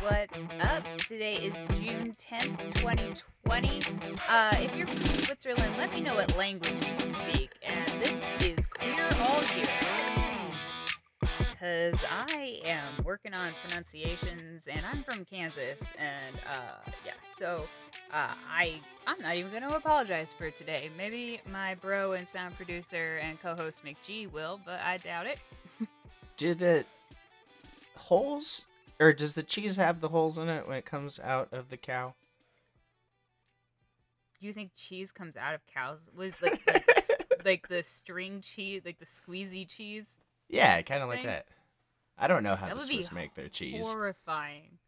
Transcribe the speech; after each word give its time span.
what's 0.00 0.38
up? 0.60 0.84
Today 0.98 1.36
is 1.36 1.54
June 1.78 2.12
10th, 2.12 2.74
2020. 2.74 3.80
Uh, 4.28 4.56
if 4.58 4.76
you're 4.76 4.86
from 4.86 5.22
Switzerland, 5.22 5.74
let 5.76 5.92
me 5.92 6.00
know 6.00 6.14
what 6.14 6.36
language 6.36 6.72
you 6.72 6.98
speak. 6.98 7.50
And 7.62 7.88
this 8.02 8.24
is 8.42 8.66
Queer 8.66 9.08
All 9.20 9.42
Year. 9.56 9.66
Because 11.20 11.98
I 12.10 12.60
am 12.64 13.04
working 13.04 13.34
on 13.34 13.52
pronunciations 13.66 14.68
and 14.68 14.80
I'm 14.92 15.02
from 15.04 15.24
Kansas. 15.24 15.80
And 15.98 16.36
uh, 16.48 16.90
yeah, 17.04 17.12
so 17.36 17.64
uh, 18.12 18.34
I, 18.50 18.80
I'm 19.06 19.20
not 19.20 19.36
even 19.36 19.50
going 19.50 19.68
to 19.68 19.74
apologize 19.74 20.32
for 20.32 20.50
today. 20.50 20.90
Maybe 20.96 21.40
my 21.50 21.74
bro 21.76 22.12
and 22.12 22.28
sound 22.28 22.56
producer 22.56 23.20
and 23.22 23.40
co 23.40 23.54
host 23.54 23.84
McG 23.84 24.30
will, 24.30 24.60
but 24.64 24.80
I 24.80 24.98
doubt 24.98 25.26
it. 25.26 25.38
Do 26.36 26.54
the 26.54 26.84
holes, 27.96 28.66
or 29.00 29.12
does 29.12 29.34
the 29.34 29.42
cheese 29.42 29.76
have 29.76 30.00
the 30.00 30.08
holes 30.08 30.38
in 30.38 30.48
it 30.48 30.66
when 30.66 30.76
it 30.76 30.84
comes 30.84 31.20
out 31.20 31.48
of 31.52 31.68
the 31.68 31.76
cow? 31.76 32.14
Do 34.40 34.46
you 34.46 34.52
think 34.52 34.72
cheese 34.74 35.10
comes 35.10 35.36
out 35.36 35.54
of 35.54 35.66
cows? 35.66 36.08
Was 36.16 36.32
like 36.40 36.60
like, 36.66 36.86
the 36.86 37.16
like 37.44 37.68
the 37.68 37.82
string 37.82 38.40
cheese, 38.40 38.82
like 38.84 38.98
the 38.98 39.06
squeezy 39.06 39.68
cheese? 39.68 40.20
Yeah, 40.48 40.80
kind 40.82 41.02
of 41.02 41.08
like 41.08 41.24
that. 41.24 41.46
I 42.16 42.26
don't 42.26 42.42
know 42.42 42.56
how 42.56 42.68
That 42.68 42.78
the 42.78 42.84
Swiss 42.84 43.12
make 43.12 43.34
their 43.34 43.48
cheese. 43.48 43.86
Horrifying. 43.86 44.78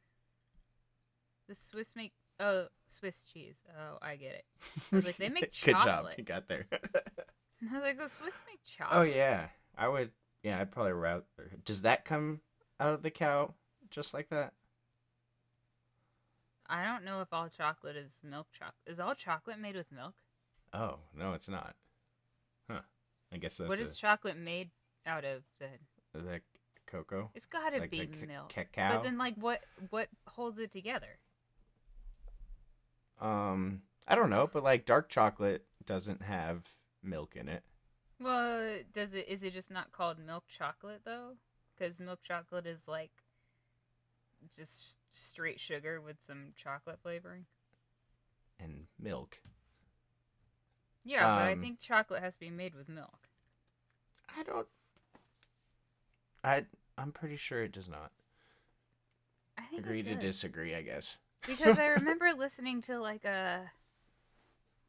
The 1.49 1.55
Swiss 1.55 1.95
make 1.97 2.13
oh 2.39 2.67
Swiss 2.87 3.25
cheese. 3.33 3.63
Oh, 3.77 3.99
I 4.03 4.17
get 4.17 4.35
it. 4.35 4.45
I 4.93 4.97
was 4.97 5.07
like, 5.07 5.17
they 5.17 5.29
make 5.29 5.51
chocolate. 5.53 5.77
Good 5.85 5.91
job, 5.91 6.07
you 6.17 6.25
got 6.25 6.49
there. 6.49 6.67
I 6.73 7.75
was 7.75 7.83
like, 7.83 7.99
the 7.99 8.09
Swiss 8.09 8.41
make 8.47 8.61
oh, 8.61 8.85
chocolate. 8.85 8.99
oh 8.99 9.03
yeah, 9.03 9.49
I 9.77 9.89
would. 9.89 10.11
Yeah, 10.43 10.61
I'd 10.61 10.71
probably 10.71 10.93
route. 10.93 11.27
Does 11.65 11.83
that 11.83 12.05
come 12.05 12.41
out 12.79 12.95
of 12.95 13.03
the 13.03 13.11
cow 13.11 13.55
just 13.91 14.15
like 14.15 14.29
that? 14.31 14.55
I 16.67 16.85
don't 16.85 17.05
know 17.05 17.21
if 17.21 17.33
all 17.33 17.49
chocolate 17.51 17.97
is 17.97 18.23
milk 18.23 18.49
chocolate. 18.53 18.75
Is 18.87 19.01
all 19.01 19.15
chocolate 19.15 19.59
made 19.59 19.77
with 19.77 19.91
milk? 19.93 20.15
Oh 20.73 20.99
no, 21.15 21.33
it's 21.33 21.49
not. 21.49 21.75
Huh? 22.71 22.81
I 23.33 23.37
guess 23.39 23.57
that's 23.59 23.69
What 23.69 23.79
is 23.79 23.93
a, 23.93 23.97
chocolate 23.97 24.37
made 24.37 24.71
out 25.07 25.25
of? 25.25 25.43
Then 25.59 25.79
the 26.15 26.41
cocoa. 26.87 27.31
it's 27.35 27.47
got 27.47 27.71
to 27.71 27.81
Like 27.81 27.91
be 27.91 28.07
the 28.07 28.07
ca- 28.07 28.27
milk. 28.27 28.49
cacao. 28.49 28.97
But 28.97 29.03
then, 29.05 29.19
like, 29.19 29.35
what 29.37 29.61
what 29.91 30.09
holds 30.27 30.59
it 30.59 30.71
together? 30.71 31.19
Um, 33.21 33.83
I 34.09 34.15
don't 34.15 34.31
know, 34.31 34.49
but 34.53 34.63
like 34.65 34.87
dark 34.87 35.09
chocolate 35.09 35.67
doesn't 35.85 36.23
have 36.23 36.63
milk 37.03 37.37
in 37.37 37.49
it. 37.49 37.63
Well, 38.21 38.83
does 38.93 39.15
it 39.15 39.27
is 39.29 39.43
it 39.43 39.53
just 39.53 39.71
not 39.71 39.91
called 39.93 40.19
milk 40.19 40.45
chocolate 40.49 41.03
though? 41.05 41.37
Because 41.77 41.99
milk 42.01 42.23
chocolate 42.23 42.67
is 42.67 42.87
like 42.87 43.11
just 44.57 44.99
straight 45.11 45.61
sugar 45.61 46.01
with 46.01 46.21
some 46.21 46.53
chocolate 46.57 47.01
flavoring. 47.03 47.47
And 48.61 48.87
milk. 48.99 49.41
Yeah, 51.05 51.29
but 51.29 51.45
I 51.45 51.57
Um, 51.57 51.57
think 51.57 51.79
chocolate 51.79 52.23
has 52.23 52.35
to 52.37 52.41
be 52.41 52.49
made 52.51 52.75
with 52.75 52.89
milk. 52.89 53.29
I 54.37 54.43
don't. 54.45 54.67
I 56.45 56.67
I'm 56.99 57.13
pretty 57.13 57.37
sure 57.37 57.63
it 57.63 57.73
does 57.73 57.89
not. 57.89 58.13
I 59.57 59.63
think 59.67 59.87
Agree 59.87 60.03
to 60.05 60.15
disagree, 60.17 60.75
I 60.77 60.83
guess. 60.83 61.17
because 61.45 61.77
I 61.77 61.85
remember 61.87 62.33
listening 62.33 62.81
to 62.83 62.99
like 62.99 63.25
a 63.27 63.71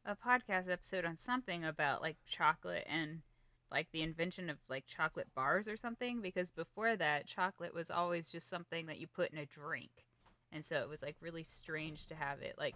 a 0.06 0.16
podcast 0.16 0.70
episode 0.70 1.06
on 1.06 1.18
something 1.18 1.64
about 1.66 2.02
like 2.02 2.18
chocolate 2.28 2.86
and 2.88 3.22
like 3.72 3.88
the 3.91 4.02
invention 4.02 4.50
of 4.50 4.58
like 4.69 4.86
chocolate 4.86 5.27
bars 5.36 5.67
or 5.67 5.77
something 5.77 6.22
because 6.22 6.52
before 6.52 6.95
that 6.95 7.25
chocolate 7.25 7.73
was 7.73 7.89
always 7.89 8.30
just 8.31 8.50
something 8.50 8.86
that 8.88 9.00
you 9.00 9.08
put 9.08 9.31
in 9.31 9.38
a 9.38 9.45
drink 9.45 9.91
and 10.52 10.66
so 10.66 10.77
it 10.77 10.89
was 10.89 11.02
like 11.02 11.16
really 11.22 11.44
strange 11.44 12.08
to 12.08 12.16
have 12.16 12.42
it 12.42 12.55
like 12.58 12.75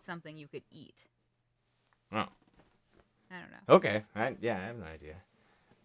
something 0.00 0.36
you 0.38 0.48
could 0.48 0.62
eat 0.70 1.04
Oh, 2.12 2.26
i 3.30 3.40
don't 3.40 3.50
know 3.50 3.74
okay. 3.76 4.04
I 4.14 4.36
yeah, 4.40 4.56
I 4.56 4.66
have 4.66 4.76
no 4.76 4.84
idea. 4.86 5.16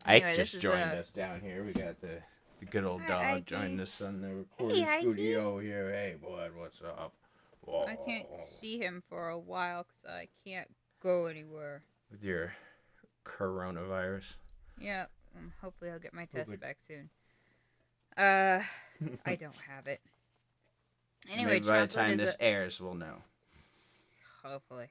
Anyway, 0.06 0.30
Ike 0.30 0.36
just 0.36 0.60
joined 0.60 0.92
uh, 0.92 0.98
us 0.98 1.12
down 1.12 1.42
here. 1.42 1.64
We 1.64 1.74
got 1.74 2.00
the 2.02 2.20
the 2.60 2.66
good 2.66 2.84
old 2.84 3.02
Hi, 3.02 3.32
dog 3.32 3.46
joined 3.46 3.80
us 3.82 4.02
on 4.02 4.22
the 4.22 4.34
recording 4.36 4.84
Ike. 4.84 5.00
studio 5.00 5.60
here. 5.60 5.92
Hey, 5.92 6.16
bud, 6.22 6.52
what's 6.56 6.82
up? 6.82 7.14
i 7.88 7.96
can't 8.06 8.26
see 8.48 8.80
him 8.80 9.04
for 9.08 9.30
a 9.30 9.38
while 9.38 9.84
because 9.84 10.16
i 10.16 10.28
can't 10.44 10.70
go 11.04 11.28
anywhere 11.28 11.84
with 12.12 12.24
your 12.24 12.52
coronavirus. 13.38 14.36
yeah 14.80 15.06
um, 15.38 15.52
hopefully 15.62 15.92
i'll 15.92 16.00
get 16.00 16.14
my 16.14 16.24
test 16.26 16.36
Hopefully- 16.50 16.58
back 16.58 16.78
soon 16.80 17.10
uh 18.18 18.62
i 19.26 19.36
don't 19.36 19.56
have 19.68 19.88
it 19.88 20.02
anyway 21.32 21.54
Maybe 21.54 21.68
by 21.68 21.82
the 21.82 21.88
time 21.88 22.18
this 22.18 22.36
a- 22.36 22.42
airs, 22.44 22.80
we'll 22.82 22.96
know. 22.96 23.18
Hopefully. 24.44 24.88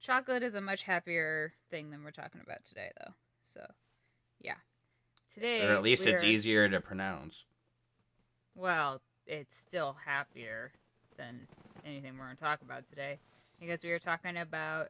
Chocolate 0.00 0.42
is 0.42 0.54
a 0.56 0.60
much 0.60 0.82
happier 0.82 1.52
thing 1.70 1.90
than 1.90 2.02
we're 2.04 2.10
talking 2.10 2.40
about 2.44 2.64
today, 2.64 2.90
though. 3.00 3.12
So, 3.44 3.64
yeah. 4.40 4.54
Today. 5.32 5.62
Or 5.66 5.72
at 5.74 5.82
least 5.82 6.06
it's 6.06 6.22
we're- 6.22 6.34
easier 6.34 6.68
to 6.68 6.80
pronounce. 6.80 7.44
Well, 8.56 9.00
it's 9.26 9.56
still 9.56 9.96
happier 10.04 10.72
than 11.16 11.46
anything 11.86 12.18
we're 12.18 12.24
going 12.24 12.36
to 12.36 12.42
talk 12.42 12.62
about 12.62 12.86
today. 12.88 13.18
Because 13.60 13.82
we 13.84 13.90
are 13.92 13.98
talking 14.00 14.36
about 14.36 14.88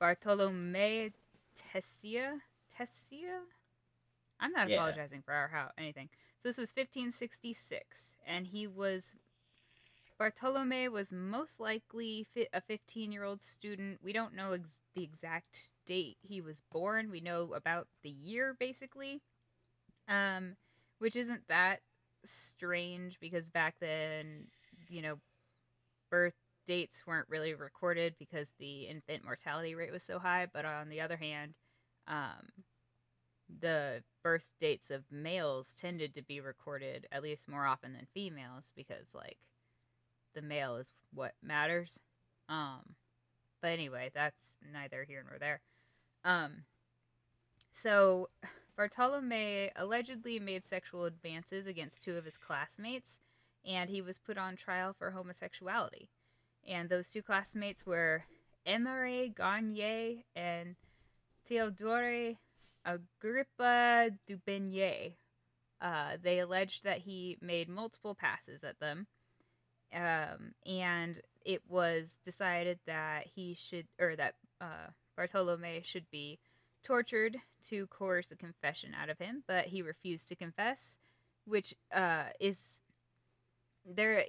Bartholome 0.00 1.12
Tecia. 1.56 2.40
Tecia? 2.76 3.40
I'm 4.40 4.52
not 4.52 4.68
Yeah. 4.68 4.76
apologizing 4.76 5.22
for 5.22 5.32
our 5.32 5.48
how 5.48 5.70
anything. 5.78 6.10
So 6.38 6.48
this 6.48 6.58
was 6.58 6.72
1566, 6.72 8.16
and 8.26 8.46
he 8.46 8.66
was 8.66 9.16
Bartholome 10.20 10.90
was 10.90 11.12
most 11.12 11.58
likely 11.60 12.24
fi- 12.24 12.48
a 12.52 12.60
15 12.60 13.12
year 13.12 13.24
old 13.24 13.42
student. 13.42 14.02
We 14.02 14.12
don't 14.12 14.34
know 14.34 14.52
ex- 14.52 14.80
the 14.94 15.02
exact 15.02 15.72
date 15.86 16.18
he 16.22 16.40
was 16.40 16.62
born. 16.72 17.10
We 17.10 17.20
know 17.20 17.52
about 17.54 17.88
the 18.02 18.10
year 18.10 18.54
basically, 18.58 19.22
um, 20.08 20.56
which 20.98 21.16
isn't 21.16 21.48
that 21.48 21.80
strange 22.24 23.18
because 23.20 23.50
back 23.50 23.76
then, 23.80 24.48
you 24.88 25.02
know, 25.02 25.20
birth 26.10 26.34
dates 26.66 27.06
weren't 27.06 27.28
really 27.28 27.54
recorded 27.54 28.14
because 28.18 28.54
the 28.58 28.82
infant 28.82 29.24
mortality 29.24 29.74
rate 29.74 29.92
was 29.92 30.02
so 30.02 30.18
high. 30.18 30.46
But 30.52 30.64
on 30.64 30.88
the 30.88 31.00
other 31.00 31.16
hand, 31.16 31.54
um, 32.06 32.64
the 33.60 34.02
birth 34.22 34.46
dates 34.60 34.90
of 34.90 35.04
males 35.10 35.74
tended 35.74 36.14
to 36.14 36.22
be 36.22 36.40
recorded 36.40 37.06
at 37.12 37.22
least 37.22 37.48
more 37.48 37.66
often 37.66 37.92
than 37.92 38.06
females 38.12 38.72
because, 38.74 39.14
like, 39.14 39.38
the 40.34 40.42
male 40.42 40.76
is 40.76 40.92
what 41.12 41.34
matters. 41.42 42.00
Um, 42.48 42.96
but 43.60 43.68
anyway, 43.68 44.10
that's 44.14 44.56
neither 44.72 45.04
here 45.04 45.24
nor 45.28 45.38
there. 45.38 45.60
Um, 46.24 46.64
so 47.72 48.28
Bartholome 48.78 49.70
allegedly 49.76 50.38
made 50.38 50.64
sexual 50.64 51.04
advances 51.04 51.66
against 51.66 52.02
two 52.02 52.16
of 52.16 52.24
his 52.24 52.36
classmates, 52.36 53.20
and 53.64 53.88
he 53.88 54.02
was 54.02 54.18
put 54.18 54.36
on 54.38 54.56
trial 54.56 54.92
for 54.92 55.12
homosexuality. 55.12 56.08
And 56.66 56.88
those 56.88 57.10
two 57.10 57.22
classmates 57.22 57.84
were 57.84 58.24
Emery 58.66 59.32
Gagne 59.36 60.24
and 60.34 60.76
Theodore 61.46 62.34
Agrippa 62.84 64.10
d'Aubigné. 64.26 65.14
Uh, 65.80 66.16
they 66.22 66.38
alleged 66.38 66.84
that 66.84 66.98
he 66.98 67.36
made 67.40 67.68
multiple 67.68 68.14
passes 68.14 68.64
at 68.64 68.80
them, 68.80 69.06
um, 69.92 70.54
and 70.64 71.20
it 71.44 71.62
was 71.68 72.18
decided 72.24 72.78
that 72.86 73.26
he 73.34 73.54
should, 73.54 73.86
or 74.00 74.16
that 74.16 74.36
uh, 74.60 74.88
Bartholome 75.18 75.84
should 75.84 76.10
be 76.10 76.38
tortured 76.82 77.36
to 77.68 77.86
coerce 77.88 78.30
a 78.32 78.36
confession 78.36 78.94
out 78.94 79.10
of 79.10 79.18
him, 79.18 79.42
but 79.46 79.66
he 79.66 79.82
refused 79.82 80.28
to 80.28 80.36
confess, 80.36 80.96
which 81.44 81.74
uh, 81.94 82.24
is 82.40 82.78
there. 83.84 84.24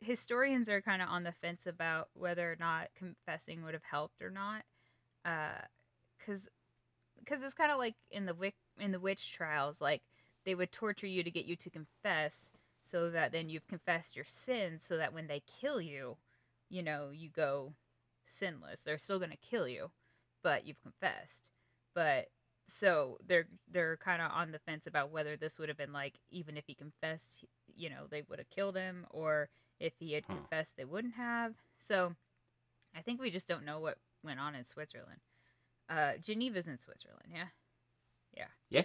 Historians 0.00 0.68
are 0.68 0.80
kind 0.80 1.02
of 1.02 1.08
on 1.08 1.24
the 1.24 1.32
fence 1.32 1.66
about 1.66 2.08
whether 2.14 2.52
or 2.52 2.56
not 2.58 2.88
confessing 2.96 3.64
would 3.64 3.74
have 3.74 3.82
helped 3.82 4.22
or 4.22 4.30
not, 4.30 4.62
uh, 5.24 5.60
because 6.18 6.48
because 7.18 7.42
it's 7.42 7.54
kind 7.54 7.72
of 7.72 7.78
like 7.78 7.96
in 8.10 8.26
the 8.26 8.34
wick 8.34 8.54
in 8.78 8.92
the 8.92 9.00
witch 9.00 9.32
trials, 9.32 9.80
like 9.80 10.02
they 10.44 10.54
would 10.54 10.72
torture 10.72 11.06
you 11.08 11.22
to 11.24 11.30
get 11.30 11.46
you 11.46 11.56
to 11.56 11.70
confess, 11.70 12.50
so 12.84 13.10
that 13.10 13.32
then 13.32 13.48
you've 13.48 13.66
confessed 13.68 14.16
your 14.16 14.24
sins, 14.24 14.84
so 14.84 14.96
that 14.96 15.12
when 15.12 15.26
they 15.26 15.42
kill 15.60 15.80
you, 15.80 16.16
you 16.70 16.82
know 16.82 17.10
you 17.12 17.28
go 17.28 17.74
sinless. 18.26 18.82
They're 18.84 18.98
still 18.98 19.18
gonna 19.18 19.36
kill 19.36 19.66
you, 19.68 19.90
but 20.42 20.64
you've 20.66 20.82
confessed. 20.82 21.44
But 21.94 22.28
so 22.68 23.18
they're 23.26 23.48
they're 23.70 23.96
kind 23.96 24.22
of 24.22 24.30
on 24.32 24.52
the 24.52 24.58
fence 24.60 24.86
about 24.86 25.10
whether 25.10 25.36
this 25.36 25.58
would 25.58 25.68
have 25.68 25.78
been 25.78 25.92
like 25.92 26.14
even 26.30 26.56
if 26.56 26.64
he 26.66 26.74
confessed, 26.74 27.44
you 27.74 27.90
know, 27.90 28.06
they 28.10 28.22
would 28.28 28.38
have 28.38 28.50
killed 28.50 28.76
him, 28.76 29.06
or 29.10 29.48
if 29.80 29.92
he 29.98 30.12
had 30.12 30.24
Huh. 30.26 30.34
confessed, 30.36 30.76
they 30.76 30.84
wouldn't 30.84 31.14
have. 31.14 31.54
So 31.78 32.14
I 32.94 33.02
think 33.02 33.20
we 33.20 33.30
just 33.30 33.48
don't 33.48 33.64
know 33.64 33.80
what 33.80 33.98
went 34.22 34.40
on 34.40 34.54
in 34.54 34.64
Switzerland. 34.64 35.20
Uh, 35.88 36.16
Geneva's 36.18 36.68
in 36.68 36.78
Switzerland, 36.78 37.30
yeah, 37.32 37.48
yeah. 38.36 38.48
Yeah. 38.68 38.84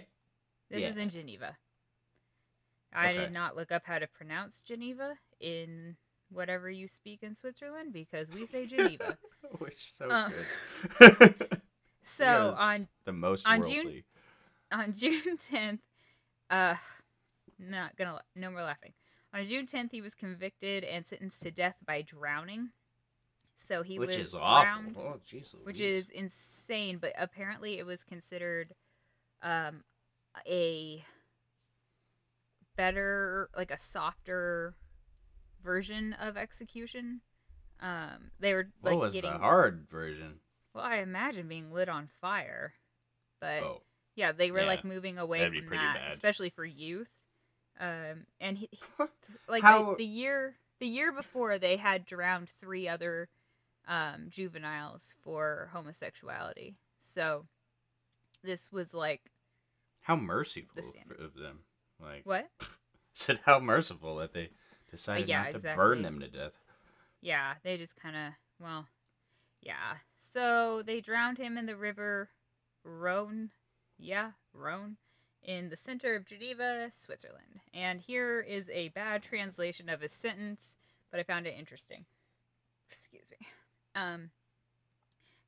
This 0.70 0.84
is 0.90 0.96
in 0.96 1.10
Geneva. 1.10 1.56
I 2.92 3.10
Okay. 3.10 3.18
did 3.24 3.32
not 3.32 3.56
look 3.56 3.70
up 3.72 3.82
how 3.84 3.98
to 3.98 4.06
pronounce 4.06 4.62
Geneva 4.62 5.18
in 5.40 5.96
whatever 6.30 6.70
you 6.70 6.88
speak 6.88 7.22
in 7.22 7.34
Switzerland 7.34 7.92
because 7.92 8.30
we 8.30 8.46
say 8.46 8.66
Geneva. 8.66 9.18
Which 9.58 9.92
so 9.92 10.08
Uh, 10.08 10.30
good. 10.98 11.60
so 12.02 12.54
on 12.58 12.88
the 13.04 13.12
most 13.12 13.46
on 13.46 13.60
worldly. 13.60 13.82
June- 13.82 14.04
on 14.72 14.92
June 14.92 15.36
10th, 15.36 15.80
uh, 16.50 16.74
not 17.58 17.96
gonna, 17.96 18.20
no 18.34 18.50
more 18.50 18.62
laughing. 18.62 18.92
On 19.34 19.44
June 19.44 19.66
10th, 19.66 19.90
he 19.90 20.00
was 20.00 20.14
convicted 20.14 20.84
and 20.84 21.04
sentenced 21.04 21.42
to 21.42 21.50
death 21.50 21.76
by 21.84 22.02
drowning. 22.02 22.70
So 23.56 23.82
he 23.82 23.98
which 23.98 24.16
was 24.16 24.28
is 24.28 24.34
awful. 24.34 24.92
Oh, 24.96 25.20
jeez. 25.28 25.54
which 25.64 25.80
is 25.80 26.10
insane. 26.10 26.98
But 27.00 27.12
apparently, 27.18 27.78
it 27.78 27.86
was 27.86 28.04
considered 28.04 28.74
um, 29.42 29.82
a 30.46 31.04
better, 32.76 33.50
like 33.56 33.70
a 33.70 33.78
softer 33.78 34.74
version 35.62 36.12
of 36.14 36.36
execution. 36.36 37.20
Um, 37.80 38.30
they 38.38 38.54
were 38.54 38.68
like 38.82 38.94
what 38.94 39.00
was 39.00 39.14
getting 39.14 39.32
the 39.32 39.38
hard 39.38 39.86
version? 39.90 40.34
well, 40.74 40.84
I 40.84 40.96
imagine 40.96 41.48
being 41.48 41.72
lit 41.72 41.88
on 41.88 42.08
fire, 42.20 42.74
but 43.40 43.62
Oh, 43.62 43.82
yeah, 44.14 44.32
they 44.32 44.50
were 44.50 44.60
Yeah, 44.60 44.66
like 44.66 44.84
moving 44.84 45.18
away 45.18 45.40
that'd 45.40 45.54
from 45.64 45.76
that, 45.76 45.96
bad. 45.96 46.12
especially 46.12 46.50
for 46.50 46.64
youth. 46.64 47.08
Um, 47.80 48.26
and 48.40 48.58
he, 48.58 48.68
like 49.48 49.62
How- 49.62 49.90
the, 49.90 49.96
the 49.96 50.04
year 50.04 50.54
the 50.80 50.86
year 50.86 51.12
before, 51.12 51.58
they 51.58 51.76
had 51.76 52.04
drowned 52.04 52.48
three 52.48 52.88
other 52.88 53.28
um, 53.86 54.26
juveniles 54.28 55.14
for 55.22 55.70
homosexuality. 55.72 56.76
So 56.98 57.46
this 58.42 58.70
was 58.72 58.92
like 58.94 59.22
how 60.02 60.16
merciful 60.16 60.82
standard. 60.82 61.20
of 61.20 61.34
them. 61.34 61.60
Like 62.00 62.22
what? 62.24 62.48
said, 63.14 63.40
how 63.44 63.60
merciful 63.60 64.16
that 64.16 64.32
they 64.32 64.50
decided 64.90 65.28
yeah, 65.28 65.38
not 65.38 65.50
to 65.50 65.56
exactly. 65.56 65.82
burn 65.82 66.02
them 66.02 66.20
to 66.20 66.28
death. 66.28 66.52
Yeah, 67.20 67.54
they 67.62 67.76
just 67.78 67.96
kind 67.96 68.16
of 68.16 68.32
well, 68.60 68.86
yeah. 69.62 69.96
So 70.18 70.82
they 70.84 71.00
drowned 71.00 71.38
him 71.38 71.56
in 71.56 71.66
the 71.66 71.76
river 71.76 72.28
Rhone. 72.84 73.50
Yeah, 73.98 74.32
Rhone. 74.52 74.96
In 75.44 75.68
the 75.68 75.76
center 75.76 76.14
of 76.14 76.24
Geneva, 76.24 76.90
Switzerland. 76.90 77.60
And 77.74 78.00
here 78.00 78.40
is 78.40 78.70
a 78.70 78.88
bad 78.88 79.22
translation 79.22 79.90
of 79.90 80.00
his 80.00 80.12
sentence, 80.12 80.78
but 81.10 81.20
I 81.20 81.22
found 81.22 81.46
it 81.46 81.54
interesting. 81.58 82.06
Excuse 82.90 83.30
me. 83.30 83.46
Um, 83.94 84.30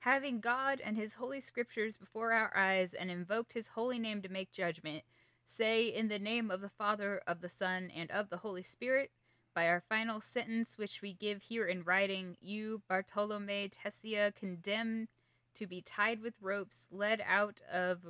having 0.01 0.41
God 0.41 0.83
and 0.85 0.99
his 0.99 1.15
holy 1.15 1.41
scriptures 1.41 1.97
before 1.97 2.33
our 2.33 2.55
eyes 2.55 2.93
and 2.93 3.11
invoked 3.11 3.55
his 3.55 3.69
holy 3.69 3.99
name 3.99 4.21
to 4.21 4.29
make 4.29 4.53
judgment, 4.53 5.03
say 5.47 5.87
in 5.87 6.09
the 6.09 6.19
name 6.19 6.51
of 6.51 6.61
the 6.61 6.69
Father, 6.69 7.23
of 7.27 7.41
the 7.41 7.49
Son, 7.49 7.91
and 7.97 8.11
of 8.11 8.29
the 8.29 8.39
Holy 8.39 8.63
Spirit, 8.63 9.11
by 9.55 9.67
our 9.67 9.83
final 9.89 10.21
sentence, 10.21 10.77
which 10.77 11.01
we 11.01 11.15
give 11.15 11.45
here 11.45 11.67
in 11.67 11.83
writing, 11.83 12.37
you, 12.43 12.83
Bartholome 12.91 13.73
Tecia, 13.73 14.35
condemned 14.35 15.09
to 15.55 15.67
be 15.67 15.81
tied 15.81 16.21
with 16.21 16.35
ropes, 16.43 16.87
led 16.91 17.23
out 17.27 17.63
of 17.73 18.01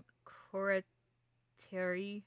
Corateri, 1.57 2.23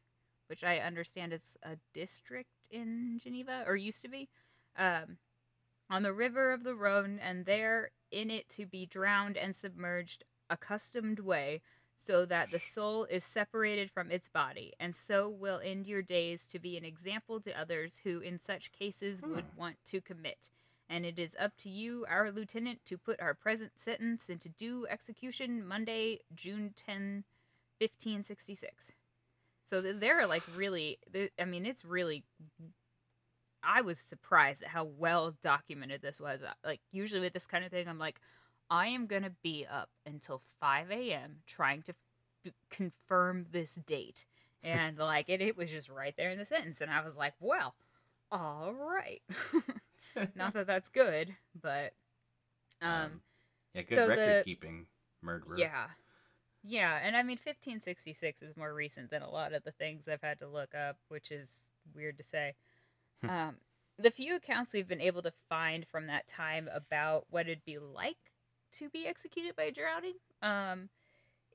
which 0.48 0.64
I 0.64 0.80
understand 0.80 1.34
is 1.34 1.58
a 1.64 1.78
district 1.94 2.68
in 2.72 3.20
Geneva, 3.22 3.64
or 3.68 3.76
used 3.76 4.02
to 4.02 4.08
be, 4.10 4.30
um, 4.78 5.18
on 5.90 6.04
the 6.04 6.14
river 6.14 6.52
of 6.52 6.64
the 6.64 6.76
Rhone, 6.76 7.20
and 7.20 7.46
there 7.46 7.92
in 8.12 8.30
it 8.31 8.50
to 8.50 8.66
be 8.66 8.86
drowned 8.86 9.38
and 9.38 9.56
submerged 9.56 10.24
accustomed 10.50 11.20
way, 11.20 11.62
so 11.96 12.26
that 12.26 12.50
the 12.50 12.60
soul 12.60 13.04
is 13.06 13.26
separated 13.26 13.92
from 13.92 14.10
its 14.10 14.30
body, 14.30 14.74
and 14.80 14.96
so 14.96 15.30
will 15.30 15.60
end 15.64 15.86
your 15.86 16.02
days 16.02 16.48
to 16.48 16.60
be 16.60 16.78
an 16.78 16.86
example 16.86 17.42
to 17.42 17.60
others 17.60 17.98
who 18.04 18.20
in 18.20 18.40
such 18.40 18.72
cases 18.72 19.22
would 19.22 19.46
Hmm. 19.46 19.58
want 19.58 19.86
to 19.86 20.02
commit. 20.02 20.50
And 20.88 21.06
it 21.06 21.20
is 21.20 21.36
up 21.40 21.56
to 21.58 21.70
you, 21.70 22.06
our 22.08 22.32
lieutenant, 22.32 22.84
to 22.86 22.98
put 22.98 23.20
our 23.20 23.36
present 23.36 23.80
sentence 23.80 24.30
into 24.30 24.50
due 24.50 24.88
execution 24.88 25.66
Monday, 25.68 26.22
June 26.34 26.74
10, 26.75 27.25
1566. 27.80 28.92
So 29.69 29.81
they're 29.81 30.25
like 30.25 30.44
really, 30.56 30.98
th- 31.13 31.31
I 31.39 31.45
mean, 31.45 31.66
it's 31.66 31.86
really. 31.86 32.24
I 33.62 33.81
was 33.81 34.00
surprised 34.00 34.63
at 34.63 34.69
how 34.69 34.86
well 34.86 35.36
documented 35.44 36.01
this 36.01 36.19
was. 36.19 36.42
Uh, 36.42 36.54
Like, 36.63 36.80
usually 36.92 37.19
with 37.21 37.33
this 37.33 37.45
kind 37.45 37.66
of 37.66 37.71
thing, 37.71 37.88
I'm 37.89 38.00
like, 38.00 38.19
I 38.69 38.88
am 38.88 39.06
going 39.06 39.24
to 39.24 39.33
be 39.44 39.66
up 39.69 39.89
until 40.06 40.42
5 40.62 40.89
a.m. 40.92 41.38
trying 41.45 41.81
to 41.83 41.94
f- 42.45 42.54
confirm 42.69 43.48
this 43.51 43.75
date. 43.75 44.24
And, 44.63 44.98
like, 44.98 45.27
it, 45.27 45.42
it 45.42 45.57
was 45.57 45.69
just 45.69 45.89
right 45.89 46.13
there 46.18 46.30
in 46.31 46.38
the 46.38 46.45
sentence. 46.45 46.80
And 46.80 46.89
I 46.89 47.04
was 47.04 47.18
like, 47.18 47.33
well, 47.42 47.75
all 48.31 48.74
right. 48.74 49.22
Not 50.36 50.54
that 50.54 50.65
that's 50.68 50.88
good, 50.89 51.36
but. 51.62 51.92
Um, 52.81 53.19
yeah, 53.74 53.81
good 53.81 53.95
so 53.95 54.07
record 54.07 54.39
the- 54.39 54.44
keeping, 54.45 54.86
murderer. 55.22 55.57
yeah. 55.57 55.88
Yeah, 56.64 57.00
and 57.02 57.16
I 57.16 57.24
mean 57.24 57.38
1566 57.38 58.42
is 58.42 58.58
more 58.58 58.74
recent 58.74 59.10
than 59.10 59.22
a 59.22 59.30
lot 59.30 59.54
of 59.54 59.64
the 59.64 59.72
things 59.72 60.08
I've 60.08 60.22
had 60.22 60.40
to 60.40 60.48
look 60.48 60.76
up, 60.76 60.98
which 61.08 61.32
is 61.32 61.70
weird 61.96 62.18
to 62.18 62.24
say. 62.24 62.54
Hmm. 63.22 63.30
um, 63.30 63.56
the 63.98 64.12
few 64.12 64.36
accounts 64.36 64.74
we've 64.74 64.88
been 64.88 65.02
able 65.02 65.22
to 65.22 65.34
find 65.50 65.86
from 65.86 66.08
that 66.08 66.28
time 66.28 66.70
about 66.74 67.26
what 67.30 67.48
it'd 67.48 67.66
be 67.66 67.78
like 67.78 68.32
to 68.78 68.90
be 68.90 69.06
executed 69.06 69.56
by 69.56 69.72
drowning, 69.72 70.16
um, 70.42 70.90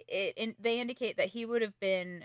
it 0.09 0.57
they 0.61 0.81
indicate 0.81 1.17
that 1.17 1.29
he 1.29 1.47
would 1.47 1.63
have 1.63 1.79
been 1.81 2.25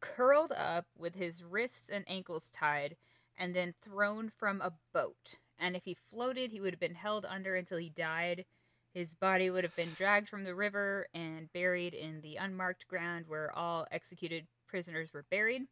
curled 0.00 0.52
up 0.52 0.86
with 0.98 1.14
his 1.14 1.44
wrists 1.44 1.88
and 1.88 2.04
ankles 2.08 2.50
tied, 2.50 2.96
and 3.36 3.54
then 3.54 3.74
thrown 3.82 4.30
from 4.36 4.60
a 4.60 4.72
boat. 4.92 5.36
And 5.58 5.76
if 5.76 5.84
he 5.84 5.96
floated, 6.10 6.50
he 6.50 6.60
would 6.60 6.72
have 6.72 6.80
been 6.80 6.94
held 6.94 7.24
under 7.24 7.54
until 7.54 7.78
he 7.78 7.90
died. 7.90 8.44
His 8.92 9.14
body 9.14 9.48
would 9.48 9.64
have 9.64 9.74
been 9.74 9.92
dragged 9.96 10.28
from 10.28 10.44
the 10.44 10.54
river 10.54 11.06
and 11.14 11.52
buried 11.52 11.94
in 11.94 12.20
the 12.20 12.36
unmarked 12.36 12.86
ground 12.88 13.24
where 13.26 13.50
all 13.56 13.86
executed 13.90 14.46
prisoners 14.66 15.12
were 15.12 15.24
buried, 15.30 15.62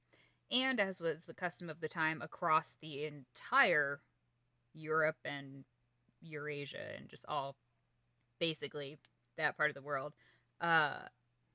and 0.50 0.80
as 0.80 1.00
was 1.00 1.24
the 1.24 1.34
custom 1.34 1.68
of 1.68 1.80
the 1.80 1.88
time, 1.88 2.22
across 2.22 2.76
the 2.80 3.04
entire 3.04 4.00
Europe 4.72 5.18
and 5.24 5.64
Eurasia 6.22 6.96
and 6.96 7.08
just 7.08 7.24
all 7.28 7.56
basically 8.38 8.98
that 9.36 9.56
part 9.56 9.70
of 9.70 9.74
the 9.74 9.82
world. 9.82 10.14
Uh, 10.60 11.00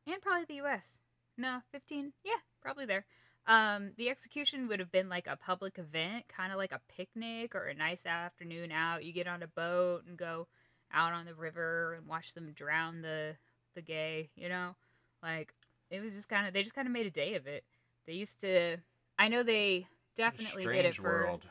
and 0.07 0.21
probably 0.21 0.45
the 0.45 0.65
US. 0.65 0.99
No, 1.37 1.61
15. 1.71 2.13
Yeah, 2.23 2.33
probably 2.61 2.85
there. 2.85 3.05
Um, 3.47 3.91
the 3.97 4.09
execution 4.09 4.67
would 4.67 4.79
have 4.79 4.91
been 4.91 5.09
like 5.09 5.27
a 5.27 5.35
public 5.35 5.77
event, 5.77 6.25
kind 6.27 6.51
of 6.51 6.57
like 6.57 6.71
a 6.71 6.81
picnic 6.95 7.53
or 7.53 7.65
a 7.65 7.75
nice 7.75 8.05
afternoon 8.05 8.71
out. 8.71 9.03
You 9.03 9.13
get 9.13 9.27
on 9.27 9.43
a 9.43 9.47
boat 9.47 10.03
and 10.07 10.17
go 10.17 10.47
out 10.95 11.13
on 11.13 11.25
the 11.25 11.35
river 11.35 11.93
and 11.93 12.07
watch 12.07 12.33
them 12.33 12.51
drown 12.55 13.01
the 13.01 13.35
the 13.75 13.81
gay, 13.81 14.29
you 14.35 14.49
know? 14.49 14.75
Like 15.21 15.53
it 15.91 16.01
was 16.01 16.13
just 16.13 16.29
kind 16.29 16.47
of 16.47 16.53
they 16.53 16.63
just 16.63 16.75
kind 16.75 16.87
of 16.87 16.93
made 16.93 17.05
a 17.05 17.11
day 17.11 17.35
of 17.35 17.45
it. 17.45 17.63
They 18.07 18.13
used 18.13 18.39
to 18.41 18.77
I 19.19 19.27
know 19.27 19.43
they 19.43 19.87
definitely 20.15 20.63
Strange 20.63 20.83
did 20.83 20.85
it 20.85 20.95
for 20.95 21.03
world. 21.03 21.45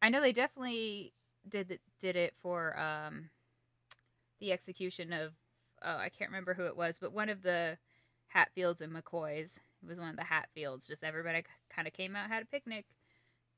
I 0.00 0.08
know 0.08 0.20
they 0.20 0.32
definitely 0.32 1.12
did 1.48 1.78
did 2.00 2.16
it 2.16 2.34
for 2.40 2.78
um 2.78 3.28
the 4.40 4.52
execution 4.52 5.12
of 5.12 5.32
oh 5.82 5.96
I 5.96 6.08
can't 6.08 6.30
remember 6.30 6.54
who 6.54 6.66
it 6.66 6.76
was, 6.76 6.98
but 6.98 7.12
one 7.12 7.28
of 7.28 7.42
the 7.42 7.76
Hatfields 8.28 8.80
and 8.80 8.92
McCoys. 8.92 9.58
It 9.82 9.88
was 9.88 10.00
one 10.00 10.10
of 10.10 10.16
the 10.16 10.24
Hatfields. 10.24 10.86
Just 10.86 11.04
everybody 11.04 11.44
kind 11.74 11.86
of 11.86 11.94
came 11.94 12.16
out, 12.16 12.28
had 12.28 12.42
a 12.42 12.46
picnic. 12.46 12.86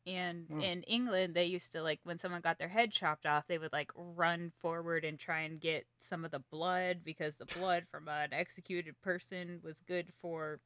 And 0.07 0.49
Hmm. 0.49 0.61
in 0.61 0.83
England, 0.85 1.35
they 1.35 1.47
used 1.47 1.73
to 1.73 1.83
like 1.83 2.01
when 2.05 2.19
someone 2.19 2.41
got 2.41 2.59
their 2.59 2.69
head 2.69 2.93
chopped 2.93 3.27
off, 3.27 3.47
they 3.49 3.59
would 3.59 3.73
like 3.73 3.91
run 3.95 4.53
forward 4.61 5.05
and 5.05 5.19
try 5.19 5.41
and 5.41 5.61
get 5.61 5.87
some 5.99 6.25
of 6.25 6.31
the 6.31 6.39
blood 6.39 7.01
because 7.05 7.37
the 7.37 7.47
blood 7.47 7.87
from 7.91 8.09
an 8.09 8.33
executed 8.33 9.01
person 9.03 9.61
was 9.63 9.81
good 9.81 10.13
for 10.21 10.61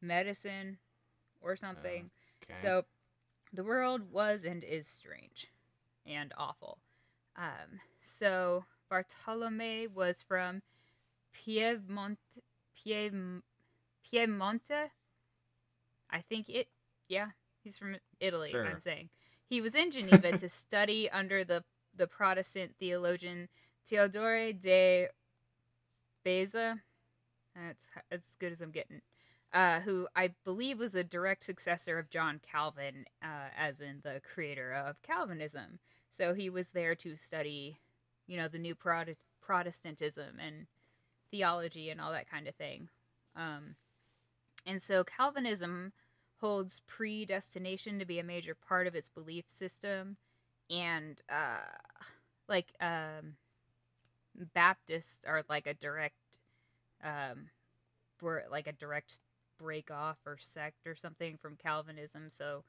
medicine 0.00 0.78
or 1.40 1.56
something. 1.56 2.10
Okay. 2.44 2.58
So 2.60 2.84
the 3.52 3.64
world 3.64 4.10
was 4.12 4.44
and 4.44 4.64
is 4.64 4.86
strange 4.86 5.48
and 6.06 6.32
awful. 6.36 6.78
Um, 7.36 7.80
so 8.02 8.64
Bartholome 8.90 9.88
was 9.92 10.22
from 10.22 10.62
Piedmont, 11.32 12.18
Piedm, 12.76 13.42
Piemonte. 14.04 14.90
I 16.10 16.20
think 16.20 16.48
it, 16.48 16.68
yeah, 17.08 17.30
he's 17.62 17.78
from 17.78 17.96
Italy. 18.20 18.50
Sure. 18.50 18.66
I'm 18.66 18.80
saying 18.80 19.08
he 19.48 19.60
was 19.60 19.74
in 19.74 19.90
Geneva 19.90 20.36
to 20.38 20.48
study 20.50 21.10
under 21.10 21.44
the 21.44 21.64
the 21.96 22.06
Protestant 22.06 22.74
theologian 22.78 23.48
Theodore 23.86 24.52
de 24.52 25.08
Beza. 26.24 26.80
That's 27.54 27.90
as 28.10 28.22
good 28.38 28.52
as 28.52 28.60
I'm 28.60 28.70
getting 28.70 29.02
uh, 29.52 29.80
who 29.80 30.08
I 30.16 30.30
believe 30.44 30.78
was 30.78 30.94
a 30.94 31.04
direct 31.04 31.44
successor 31.44 31.98
of 31.98 32.10
John 32.10 32.40
Calvin, 32.40 33.04
uh, 33.22 33.48
as 33.56 33.80
in 33.80 34.00
the 34.02 34.20
creator 34.34 34.72
of 34.72 35.02
Calvinism. 35.02 35.78
So 36.10 36.34
he 36.34 36.48
was 36.48 36.70
there 36.70 36.94
to 36.96 37.16
study, 37.16 37.78
you 38.26 38.36
know, 38.36 38.48
the 38.48 38.58
new 38.58 38.74
Prot- 38.74 39.08
Protestantism 39.40 40.38
and 40.44 40.66
theology 41.30 41.90
and 41.90 42.00
all 42.00 42.12
that 42.12 42.30
kind 42.30 42.48
of 42.48 42.54
thing. 42.54 42.88
Um, 43.36 43.76
and 44.66 44.80
so 44.80 45.04
Calvinism 45.04 45.92
holds 46.42 46.80
predestination 46.88 47.98
to 48.00 48.04
be 48.04 48.18
a 48.18 48.24
major 48.24 48.54
part 48.54 48.86
of 48.86 48.94
its 48.94 49.08
belief 49.08 49.44
system, 49.48 50.16
and 50.68 51.20
uh, 51.30 51.60
like 52.48 52.72
um, 52.80 53.36
Baptists 54.52 55.24
are 55.24 55.44
like 55.48 55.66
a 55.66 55.74
direct, 55.74 56.40
um, 57.02 57.46
like 58.50 58.66
a 58.66 58.72
direct 58.72 59.18
break 59.56 59.90
off 59.90 60.18
or 60.26 60.36
sect 60.36 60.86
or 60.86 60.96
something 60.96 61.38
from 61.40 61.56
Calvinism. 61.56 62.28
So 62.28 62.64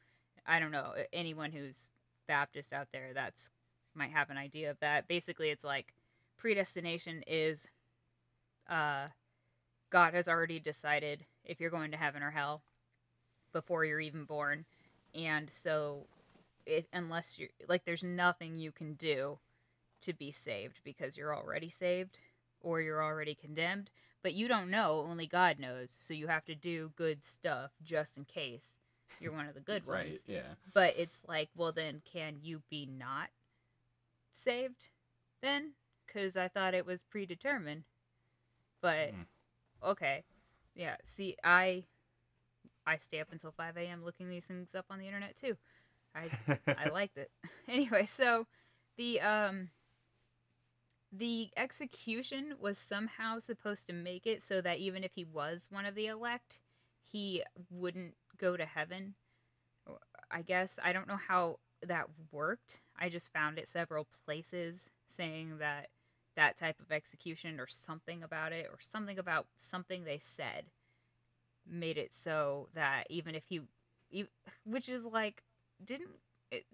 I 0.45 0.59
don't 0.59 0.71
know 0.71 0.93
anyone 1.11 1.51
who's 1.51 1.91
Baptist 2.27 2.73
out 2.73 2.89
there 2.93 3.11
that's 3.13 3.49
might 3.95 4.11
have 4.11 4.29
an 4.29 4.37
idea 4.37 4.69
of 4.71 4.79
that. 4.81 5.07
Basically, 5.07 5.49
it's 5.49 5.63
like 5.63 5.93
predestination 6.37 7.23
is 7.27 7.67
uh 8.69 9.07
God 9.89 10.13
has 10.13 10.27
already 10.27 10.59
decided 10.59 11.25
if 11.43 11.59
you're 11.59 11.69
going 11.69 11.91
to 11.91 11.97
heaven 11.97 12.23
or 12.23 12.31
hell 12.31 12.63
before 13.53 13.85
you're 13.85 13.99
even 14.01 14.25
born. 14.25 14.65
And 15.15 15.49
so 15.49 16.07
it 16.65 16.87
unless 16.93 17.37
you're 17.39 17.49
like 17.67 17.85
there's 17.85 18.03
nothing 18.03 18.57
you 18.57 18.71
can 18.71 18.93
do 18.93 19.39
to 20.01 20.13
be 20.13 20.31
saved 20.31 20.79
because 20.83 21.17
you're 21.17 21.35
already 21.35 21.69
saved 21.69 22.17
or 22.61 22.81
you're 22.81 23.03
already 23.03 23.35
condemned, 23.35 23.89
but 24.21 24.33
you 24.33 24.47
don't 24.47 24.69
know, 24.69 25.05
only 25.09 25.27
God 25.27 25.59
knows. 25.59 25.89
So 25.97 26.13
you 26.13 26.27
have 26.27 26.45
to 26.45 26.55
do 26.55 26.91
good 26.95 27.23
stuff 27.23 27.71
just 27.83 28.17
in 28.17 28.25
case 28.25 28.79
you're 29.19 29.33
one 29.33 29.47
of 29.47 29.53
the 29.53 29.61
good 29.61 29.83
right. 29.87 30.07
ones. 30.07 30.23
Yeah. 30.27 30.55
But 30.73 30.95
it's 30.97 31.21
like, 31.27 31.49
well, 31.55 31.71
then 31.71 32.01
can 32.11 32.37
you 32.41 32.61
be 32.69 32.85
not 32.85 33.29
saved 34.33 34.87
then? 35.41 35.73
Because 36.05 36.37
I 36.37 36.47
thought 36.47 36.73
it 36.73 36.85
was 36.85 37.03
predetermined. 37.03 37.83
But 38.81 39.13
Mm. 39.13 39.25
okay, 39.83 40.23
yeah. 40.75 40.97
See, 41.05 41.35
I 41.43 41.83
I 42.85 42.97
stay 42.97 43.19
up 43.19 43.31
until 43.31 43.51
five 43.51 43.77
a.m. 43.77 44.03
looking 44.03 44.29
these 44.29 44.45
things 44.45 44.75
up 44.75 44.85
on 44.89 44.99
the 44.99 45.07
internet 45.07 45.35
too. 45.35 45.55
I 46.15 46.31
I 46.77 46.89
liked 46.89 47.17
it. 47.17 47.31
Anyway, 47.69 48.05
so 48.05 48.45
the 48.97 49.21
um 49.21 49.69
the 51.11 51.49
execution 51.55 52.55
was 52.59 52.77
somehow 52.77 53.39
supposed 53.39 53.87
to 53.87 53.93
make 53.93 54.25
it 54.25 54.41
so 54.43 54.61
that 54.61 54.79
even 54.79 55.03
if 55.03 55.11
he 55.13 55.23
was 55.23 55.67
one 55.71 55.85
of 55.85 55.95
the 55.95 56.07
elect, 56.07 56.59
he 57.01 57.43
wouldn't 57.69 58.15
go 58.37 58.57
to 58.57 58.65
heaven. 58.65 59.15
I 60.31 60.41
guess 60.41 60.79
I 60.83 60.93
don't 60.93 61.07
know 61.07 61.17
how 61.27 61.59
that 61.85 62.07
worked. 62.31 62.79
I 62.97 63.09
just 63.09 63.31
found 63.31 63.57
it 63.59 63.67
several 63.67 64.07
places 64.25 64.89
saying 65.07 65.57
that 65.59 65.89
that 66.35 66.57
type 66.57 66.79
of 66.79 66.91
execution 66.91 67.59
or 67.59 67.67
something 67.67 68.23
about 68.23 68.51
it 68.51 68.67
or 68.71 68.77
something 68.79 69.19
about 69.19 69.47
something 69.57 70.03
they 70.03 70.17
said 70.17 70.65
made 71.69 71.97
it 71.97 72.13
so 72.13 72.69
that 72.73 73.05
even 73.09 73.35
if 73.35 73.43
he 73.47 73.61
e- 74.11 74.25
which 74.65 74.89
is 74.89 75.05
like 75.05 75.43
didn't 75.83 76.09
it, 76.51 76.65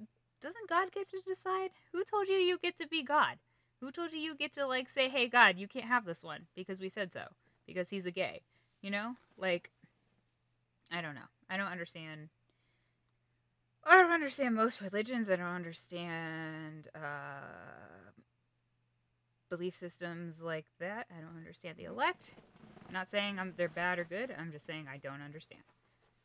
doesn't 0.42 0.70
God 0.70 0.92
get 0.92 1.10
to 1.10 1.22
decide? 1.26 1.72
Who 1.92 2.04
told 2.04 2.28
you 2.28 2.36
you 2.36 2.58
get 2.58 2.78
to 2.78 2.88
be 2.88 3.04
God? 3.04 3.38
Who 3.82 3.92
told 3.92 4.12
you 4.12 4.20
you 4.20 4.36
get 4.36 4.54
to 4.54 4.66
like 4.68 4.90
say, 4.90 5.10
"Hey 5.10 5.28
God, 5.28 5.58
you 5.58 5.68
can't 5.68 5.86
have 5.86 6.06
this 6.06 6.24
one 6.24 6.48
because 6.56 6.80
we 6.80 6.90
said 6.90 7.12
so 7.12 7.24
because 7.66 7.90
he's 7.90 8.06
a 8.06 8.12
gay." 8.12 8.42
You 8.82 8.92
know? 8.92 9.16
Like 9.38 9.72
I 10.92 11.02
don't 11.02 11.16
know. 11.16 11.30
I 11.50 11.58
don't 11.58 11.68
understand 11.68 12.30
I 13.84 13.96
don't 13.96 14.12
understand 14.12 14.56
most 14.56 14.82
religions. 14.82 15.30
I 15.30 15.36
don't 15.36 15.48
understand 15.48 16.90
uh 16.96 18.12
belief 19.50 19.76
systems 19.76 20.42
like 20.42 20.66
that. 20.80 21.08
I 21.10 21.22
don't 21.22 21.38
understand 21.38 21.78
the 21.78 21.86
elect. 21.86 22.32
I'm 22.90 22.94
not 22.94 23.10
saying 23.10 23.38
I'm 23.38 23.54
they're 23.56 23.70
bad 23.70 24.00
or 24.00 24.04
good. 24.04 24.34
I'm 24.38 24.52
just 24.52 24.66
saying 24.66 24.88
I 24.92 24.98
don't 24.98 25.22
understand 25.22 25.62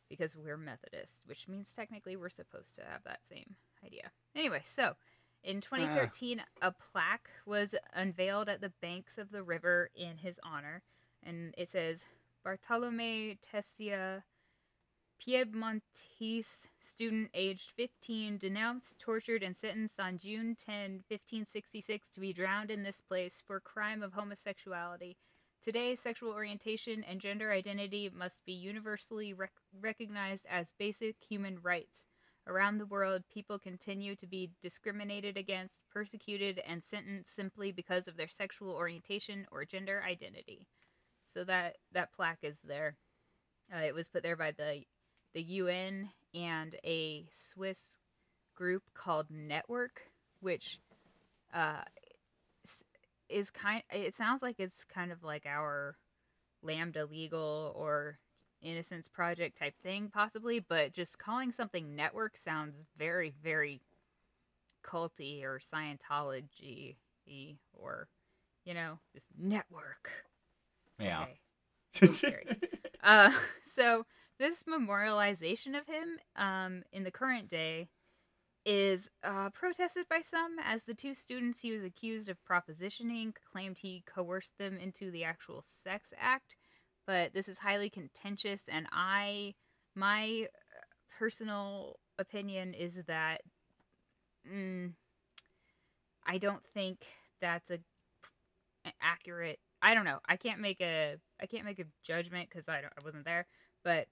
because 0.09 0.35
we're 0.35 0.57
Methodist, 0.57 1.21
which 1.27 1.47
means 1.47 1.71
technically 1.71 2.15
we're 2.15 2.29
supposed 2.29 2.75
to 2.75 2.81
have 2.81 3.03
that 3.05 3.23
same 3.23 3.55
idea. 3.85 4.09
Anyway, 4.35 4.61
so 4.65 4.93
in 5.43 5.57
ah. 5.57 5.77
2013, 5.77 6.41
a 6.63 6.71
plaque 6.71 7.29
was 7.45 7.75
unveiled 7.93 8.49
at 8.49 8.61
the 8.61 8.73
banks 8.81 9.19
of 9.19 9.31
the 9.31 9.43
river 9.43 9.91
in 9.95 10.17
his 10.17 10.39
honor, 10.43 10.81
and 11.21 11.53
it 11.55 11.69
says 11.69 12.05
Bartholome 12.43 13.37
Tecia, 13.39 14.23
Piedmontese 15.19 16.69
student 16.81 17.29
aged 17.35 17.71
15, 17.75 18.39
denounced, 18.39 18.97
tortured, 18.99 19.43
and 19.43 19.55
sentenced 19.55 19.99
on 19.99 20.17
June 20.17 20.57
10, 20.65 21.03
1566, 21.07 22.09
to 22.09 22.19
be 22.19 22.33
drowned 22.33 22.71
in 22.71 22.81
this 22.81 23.01
place 23.01 23.41
for 23.45 23.59
crime 23.59 24.01
of 24.01 24.13
homosexuality. 24.13 25.15
Today, 25.65 25.95
sexual 25.95 26.29
orientation 26.29 27.03
and 27.03 27.19
gender 27.19 27.51
identity 27.51 28.07
must 28.15 28.45
be 28.45 28.51
universally 28.51 29.33
rec- 29.33 29.49
recognized 29.81 30.45
as 30.47 30.73
basic 30.77 31.15
human 31.27 31.57
rights. 31.59 32.05
Around 32.45 32.77
the 32.77 32.85
world, 32.85 33.23
people 33.33 33.57
continue 33.57 34.15
to 34.17 34.27
be 34.27 34.51
discriminated 34.61 35.37
against, 35.37 35.81
persecuted, 35.91 36.61
and 36.67 36.83
sentenced 36.83 37.33
simply 37.33 37.71
because 37.71 38.07
of 38.07 38.15
their 38.15 38.27
sexual 38.27 38.73
orientation 38.73 39.47
or 39.51 39.65
gender 39.65 40.03
identity. 40.07 40.67
So 41.25 41.43
that 41.45 41.77
that 41.93 42.13
plaque 42.13 42.43
is 42.43 42.59
there. 42.63 42.97
Uh, 43.73 43.85
it 43.85 43.95
was 43.95 44.07
put 44.07 44.21
there 44.21 44.37
by 44.37 44.51
the 44.51 44.83
the 45.33 45.41
UN 45.41 46.09
and 46.35 46.75
a 46.83 47.25
Swiss 47.33 47.97
group 48.53 48.83
called 48.93 49.31
Network, 49.31 50.03
which 50.41 50.79
uh, 51.55 51.81
is 53.29 53.51
kind. 53.51 53.83
It 53.91 54.15
sounds 54.15 54.41
like 54.41 54.59
it's 54.59 54.83
kind 54.83 55.11
of 55.11 55.23
like 55.23 55.45
our 55.45 55.97
Lambda 56.61 57.05
Legal 57.05 57.73
or 57.75 58.19
Innocence 58.61 59.07
Project 59.07 59.57
type 59.57 59.75
thing, 59.81 60.09
possibly. 60.13 60.59
But 60.59 60.93
just 60.93 61.19
calling 61.19 61.51
something 61.51 61.95
network 61.95 62.37
sounds 62.37 62.83
very, 62.97 63.33
very 63.43 63.81
culty 64.83 65.43
or 65.43 65.59
Scientology 65.59 66.95
or 67.73 68.07
you 68.65 68.73
know, 68.73 68.99
just 69.13 69.27
network. 69.37 70.11
Yeah. 70.99 71.25
Okay. 72.01 72.45
Uh, 73.03 73.31
so 73.63 74.03
this 74.39 74.63
memorialization 74.63 75.77
of 75.79 75.85
him 75.85 76.17
um, 76.35 76.81
in 76.91 77.03
the 77.03 77.11
current 77.11 77.47
day 77.47 77.87
is 78.65 79.11
uh, 79.23 79.49
protested 79.51 80.05
by 80.09 80.21
some 80.21 80.55
as 80.63 80.83
the 80.83 80.93
two 80.93 81.13
students 81.13 81.61
he 81.61 81.71
was 81.71 81.83
accused 81.83 82.29
of 82.29 82.37
propositioning 82.49 83.31
claimed 83.51 83.77
he 83.77 84.03
coerced 84.11 84.57
them 84.57 84.77
into 84.77 85.11
the 85.11 85.23
actual 85.23 85.61
sex 85.63 86.13
act 86.19 86.55
but 87.05 87.33
this 87.33 87.47
is 87.47 87.59
highly 87.59 87.89
contentious 87.89 88.67
and 88.67 88.87
i 88.91 89.53
my 89.95 90.47
uh, 90.47 91.17
personal 91.19 91.97
opinion 92.17 92.73
is 92.73 93.01
that 93.07 93.41
mm, 94.51 94.91
i 96.25 96.37
don't 96.39 96.65
think 96.73 97.05
that's 97.39 97.69
a 97.69 97.77
a- 98.85 98.93
accurate 98.99 99.59
i 99.83 99.93
don't 99.93 100.05
know 100.05 100.19
i 100.27 100.35
can't 100.35 100.59
make 100.59 100.81
a 100.81 101.17
i 101.39 101.45
can't 101.45 101.65
make 101.65 101.79
a 101.79 101.85
judgment 102.03 102.49
because 102.49 102.67
i 102.67 102.81
don't 102.81 102.93
i 102.99 103.05
wasn't 103.05 103.25
there 103.25 103.45
but 103.83 104.07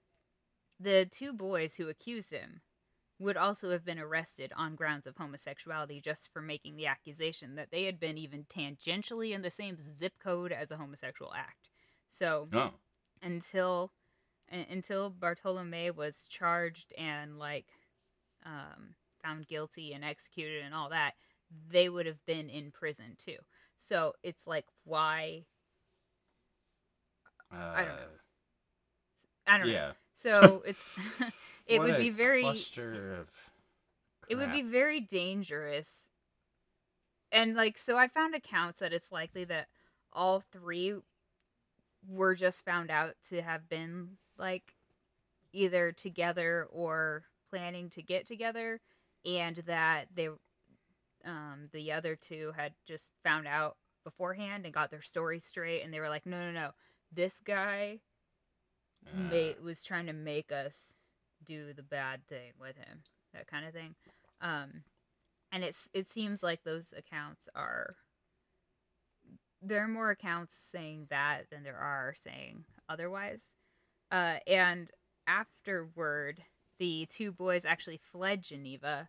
the 0.78 1.06
two 1.10 1.32
boys 1.32 1.74
who 1.74 1.88
accused 1.88 2.30
him 2.30 2.60
would 3.18 3.36
also 3.36 3.70
have 3.70 3.84
been 3.84 3.98
arrested 3.98 4.52
on 4.56 4.74
grounds 4.74 5.06
of 5.06 5.16
homosexuality 5.16 6.00
just 6.00 6.30
for 6.32 6.42
making 6.42 6.76
the 6.76 6.86
accusation 6.86 7.54
that 7.56 7.70
they 7.70 7.84
had 7.84 7.98
been 8.00 8.18
even 8.18 8.44
tangentially 8.44 9.32
in 9.32 9.42
the 9.42 9.50
same 9.50 9.76
zip 9.80 10.14
code 10.22 10.52
as 10.52 10.70
a 10.70 10.76
homosexual 10.76 11.32
act. 11.34 11.68
So 12.08 12.48
Oh. 12.52 12.72
until 13.22 13.92
un- 14.50 14.66
until 14.70 15.10
Bartholome 15.10 15.94
was 15.94 16.26
charged 16.28 16.92
and 16.98 17.38
like 17.38 17.66
um, 18.44 18.94
found 19.22 19.46
guilty 19.46 19.92
and 19.92 20.04
executed 20.04 20.62
and 20.64 20.74
all 20.74 20.90
that, 20.90 21.14
they 21.70 21.88
would 21.88 22.06
have 22.06 22.24
been 22.26 22.48
in 22.50 22.70
prison 22.72 23.16
too. 23.24 23.36
So 23.78 24.14
it's 24.22 24.46
like 24.46 24.66
why 24.84 25.44
Uh, 27.52 27.56
I 27.76 27.84
don't 27.84 27.96
know. 27.96 28.08
I 29.46 29.58
don't 29.58 29.66
know. 29.68 29.72
Yeah. 29.72 29.92
So 30.14 30.62
it's 30.66 30.90
it 31.66 31.78
What 31.78 31.88
would 31.88 31.98
be 31.98 32.10
very 32.10 32.42
cluster 32.42 33.14
of. 33.14 33.28
it 34.28 34.36
would 34.36 34.52
be 34.52 34.62
very 34.62 35.00
dangerous. 35.00 36.10
And 37.32 37.54
like 37.54 37.78
so 37.78 37.96
i 37.98 38.08
found 38.08 38.34
accounts 38.34 38.80
that 38.80 38.92
it's 38.92 39.10
likely 39.12 39.44
that 39.44 39.68
all 40.12 40.40
three 40.52 40.94
were 42.08 42.34
just 42.34 42.64
found 42.64 42.90
out 42.90 43.14
to 43.28 43.40
have 43.42 43.68
been 43.68 44.16
like 44.38 44.74
either 45.52 45.92
together 45.92 46.66
or 46.70 47.24
planning 47.50 47.88
to 47.90 48.02
get 48.02 48.26
together 48.26 48.80
and 49.24 49.56
that 49.66 50.06
they 50.14 50.28
um 51.24 51.68
the 51.72 51.92
other 51.92 52.16
two 52.16 52.52
had 52.56 52.72
just 52.86 53.12
found 53.22 53.46
out 53.46 53.76
beforehand 54.04 54.64
and 54.64 54.74
got 54.74 54.90
their 54.90 55.02
story 55.02 55.38
straight 55.40 55.82
and 55.82 55.92
they 55.92 56.00
were 56.00 56.08
like 56.10 56.26
no 56.26 56.38
no 56.40 56.52
no. 56.52 56.70
This 57.12 57.40
guy 57.44 58.00
Uh, 59.06 59.52
was 59.62 59.84
trying 59.84 60.06
to 60.06 60.12
make 60.12 60.50
us 60.52 60.94
do 61.46 61.72
the 61.74 61.82
bad 61.82 62.26
thing 62.28 62.52
with 62.60 62.76
him 62.76 63.02
that 63.32 63.46
kind 63.46 63.66
of 63.66 63.72
thing 63.72 63.94
um 64.40 64.82
and 65.52 65.62
it's 65.64 65.88
it 65.92 66.08
seems 66.08 66.42
like 66.42 66.62
those 66.64 66.92
accounts 66.96 67.48
are 67.54 67.96
there 69.62 69.82
are 69.84 69.88
more 69.88 70.10
accounts 70.10 70.54
saying 70.54 71.06
that 71.10 71.44
than 71.50 71.62
there 71.62 71.78
are 71.78 72.14
saying 72.16 72.64
otherwise 72.88 73.54
uh 74.12 74.36
and 74.46 74.90
afterward 75.26 76.42
the 76.78 77.06
two 77.08 77.30
boys 77.32 77.64
actually 77.64 78.00
fled 78.10 78.42
Geneva, 78.42 79.08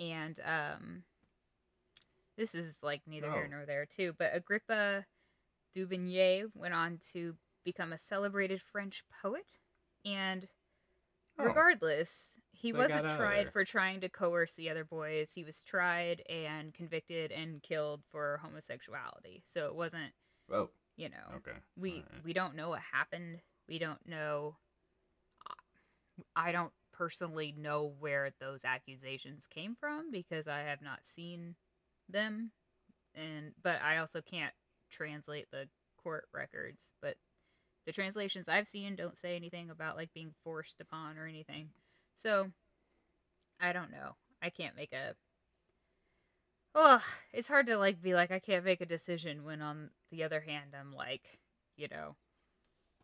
and 0.00 0.38
um, 0.44 1.04
this 2.36 2.56
is 2.56 2.78
like 2.82 3.02
neither 3.06 3.30
here 3.30 3.44
Oh. 3.46 3.50
nor 3.50 3.66
there 3.66 3.86
too. 3.86 4.14
But 4.18 4.34
Agrippa 4.34 5.06
d'Aubigné 5.74 6.50
went 6.54 6.74
on 6.74 6.98
to 7.12 7.36
become 7.64 7.92
a 7.92 7.98
celebrated 7.98 8.60
French 8.60 9.04
poet, 9.22 9.46
and 10.04 10.48
Oh. 11.38 11.44
regardless, 11.44 12.38
he 12.52 12.72
They 12.72 12.78
wasn't 12.78 13.02
got 13.02 13.10
out 13.10 13.12
of 13.12 13.16
tried 13.18 13.52
for 13.52 13.64
trying 13.64 14.00
to 14.00 14.08
coerce 14.08 14.54
the 14.54 14.70
other 14.70 14.84
boys. 14.84 15.32
He 15.32 15.44
was 15.44 15.62
tried 15.62 16.22
and 16.28 16.74
convicted 16.74 17.30
and 17.30 17.62
killed 17.62 18.02
for 18.10 18.40
homosexuality. 18.42 19.42
So 19.46 19.66
it 19.66 19.74
wasn't, 19.74 20.12
Oh, 20.50 20.70
you 20.96 21.08
know, 21.08 21.36
okay. 21.36 21.58
we 21.76 21.92
Alright. 21.92 22.24
we 22.24 22.32
don't 22.32 22.56
know 22.56 22.70
what 22.70 22.80
happened. 22.92 23.40
We 23.68 23.78
don't 23.78 24.04
know. 24.06 24.56
I 26.34 26.50
don't 26.52 26.72
personally 26.92 27.54
know 27.56 27.94
where 28.00 28.30
those 28.40 28.64
accusations 28.64 29.46
came 29.46 29.74
from 29.76 30.10
because 30.10 30.48
I 30.48 30.60
have 30.62 30.82
not 30.82 31.04
seen 31.04 31.54
them, 32.08 32.50
and 33.14 33.52
but 33.62 33.80
I 33.82 33.98
also 33.98 34.20
can't 34.20 34.54
translate 34.90 35.50
the 35.52 35.68
court 36.02 36.28
records. 36.34 36.92
But 37.00 37.16
the 37.88 37.92
translations 37.92 38.50
I've 38.50 38.68
seen 38.68 38.96
don't 38.96 39.16
say 39.16 39.34
anything 39.34 39.70
about 39.70 39.96
like 39.96 40.12
being 40.12 40.34
forced 40.44 40.78
upon 40.78 41.16
or 41.16 41.26
anything. 41.26 41.70
So 42.16 42.50
I 43.58 43.72
don't 43.72 43.90
know. 43.90 44.16
I 44.42 44.50
can't 44.50 44.76
make 44.76 44.92
a. 44.92 45.14
Oh, 46.74 47.02
it's 47.32 47.48
hard 47.48 47.64
to 47.64 47.78
like 47.78 48.02
be 48.02 48.12
like 48.12 48.30
I 48.30 48.40
can't 48.40 48.66
make 48.66 48.82
a 48.82 48.86
decision 48.86 49.42
when 49.42 49.62
on 49.62 49.88
the 50.10 50.22
other 50.22 50.40
hand 50.40 50.72
I'm 50.78 50.92
like, 50.94 51.38
you 51.78 51.88
know, 51.90 52.16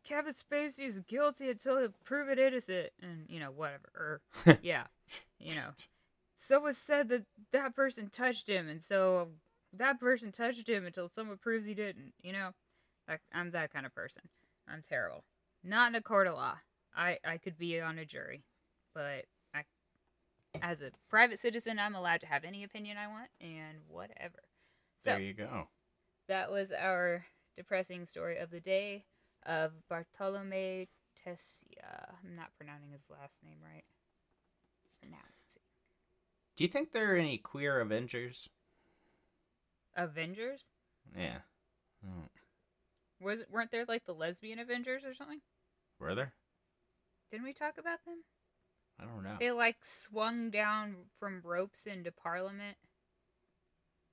Kevin 0.04 0.34
Spacey 0.34 0.86
is 0.86 1.00
guilty 1.00 1.48
until 1.48 1.76
they 1.76 1.88
prove 2.04 2.28
it 2.28 2.38
innocent, 2.38 2.90
and 3.00 3.24
you 3.30 3.40
know 3.40 3.50
whatever. 3.50 4.20
Or 4.46 4.58
yeah, 4.62 4.84
you 5.40 5.54
know, 5.54 5.70
someone 6.34 6.74
said 6.74 7.08
that 7.08 7.24
that 7.52 7.74
person 7.74 8.10
touched 8.10 8.50
him, 8.50 8.68
and 8.68 8.82
so 8.82 9.28
that 9.72 9.98
person 9.98 10.30
touched 10.30 10.68
him 10.68 10.84
until 10.84 11.08
someone 11.08 11.38
proves 11.38 11.64
he 11.64 11.72
didn't. 11.72 12.12
You 12.22 12.34
know, 12.34 12.50
like 13.08 13.22
I'm 13.32 13.50
that 13.52 13.72
kind 13.72 13.86
of 13.86 13.94
person. 13.94 14.24
I'm 14.68 14.82
terrible. 14.82 15.24
Not 15.62 15.88
in 15.88 15.94
a 15.94 16.02
court 16.02 16.26
of 16.26 16.34
law. 16.34 16.56
I 16.96 17.18
I 17.24 17.38
could 17.38 17.58
be 17.58 17.80
on 17.80 17.98
a 17.98 18.04
jury, 18.04 18.44
but 18.94 19.24
I, 19.54 19.64
as 20.62 20.80
a 20.80 20.90
private 21.08 21.38
citizen, 21.38 21.78
I'm 21.78 21.94
allowed 21.94 22.20
to 22.20 22.26
have 22.26 22.44
any 22.44 22.64
opinion 22.64 22.96
I 22.96 23.08
want 23.08 23.28
and 23.40 23.78
whatever. 23.88 24.40
So 25.00 25.10
there 25.10 25.20
you 25.20 25.34
go. 25.34 25.68
that 26.28 26.50
was 26.50 26.72
our 26.72 27.24
depressing 27.56 28.06
story 28.06 28.38
of 28.38 28.50
the 28.50 28.60
day 28.60 29.04
of 29.46 29.72
Bartholome 29.90 30.88
Tecia. 31.26 32.14
I'm 32.24 32.36
not 32.36 32.54
pronouncing 32.56 32.92
his 32.92 33.08
last 33.10 33.42
name 33.44 33.58
right. 33.62 33.84
Pronouncing. 35.00 35.62
Do 36.56 36.64
you 36.64 36.68
think 36.68 36.92
there 36.92 37.12
are 37.12 37.16
any 37.16 37.36
queer 37.38 37.80
Avengers? 37.80 38.48
Avengers? 39.96 40.60
Yeah. 41.16 41.38
Was 43.24 43.40
weren't 43.50 43.70
there 43.70 43.84
like 43.86 44.04
the 44.04 44.14
lesbian 44.14 44.58
Avengers 44.58 45.04
or 45.04 45.14
something? 45.14 45.40
Were 45.98 46.14
there? 46.14 46.32
Didn't 47.30 47.44
we 47.44 47.52
talk 47.52 47.78
about 47.78 48.04
them? 48.04 48.22
I 49.00 49.04
don't 49.04 49.24
know. 49.24 49.36
They 49.40 49.50
like 49.50 49.76
swung 49.82 50.50
down 50.50 50.94
from 51.18 51.40
ropes 51.42 51.86
into 51.86 52.12
Parliament. 52.12 52.76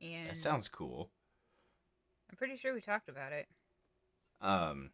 And 0.02 0.30
That 0.30 0.38
sounds 0.38 0.68
cool. 0.68 1.10
I'm 2.30 2.38
pretty 2.38 2.56
sure 2.58 2.74
we 2.74 2.82
talked 2.82 3.10
about 3.10 3.34
it. 3.34 3.48
Um. 4.42 4.92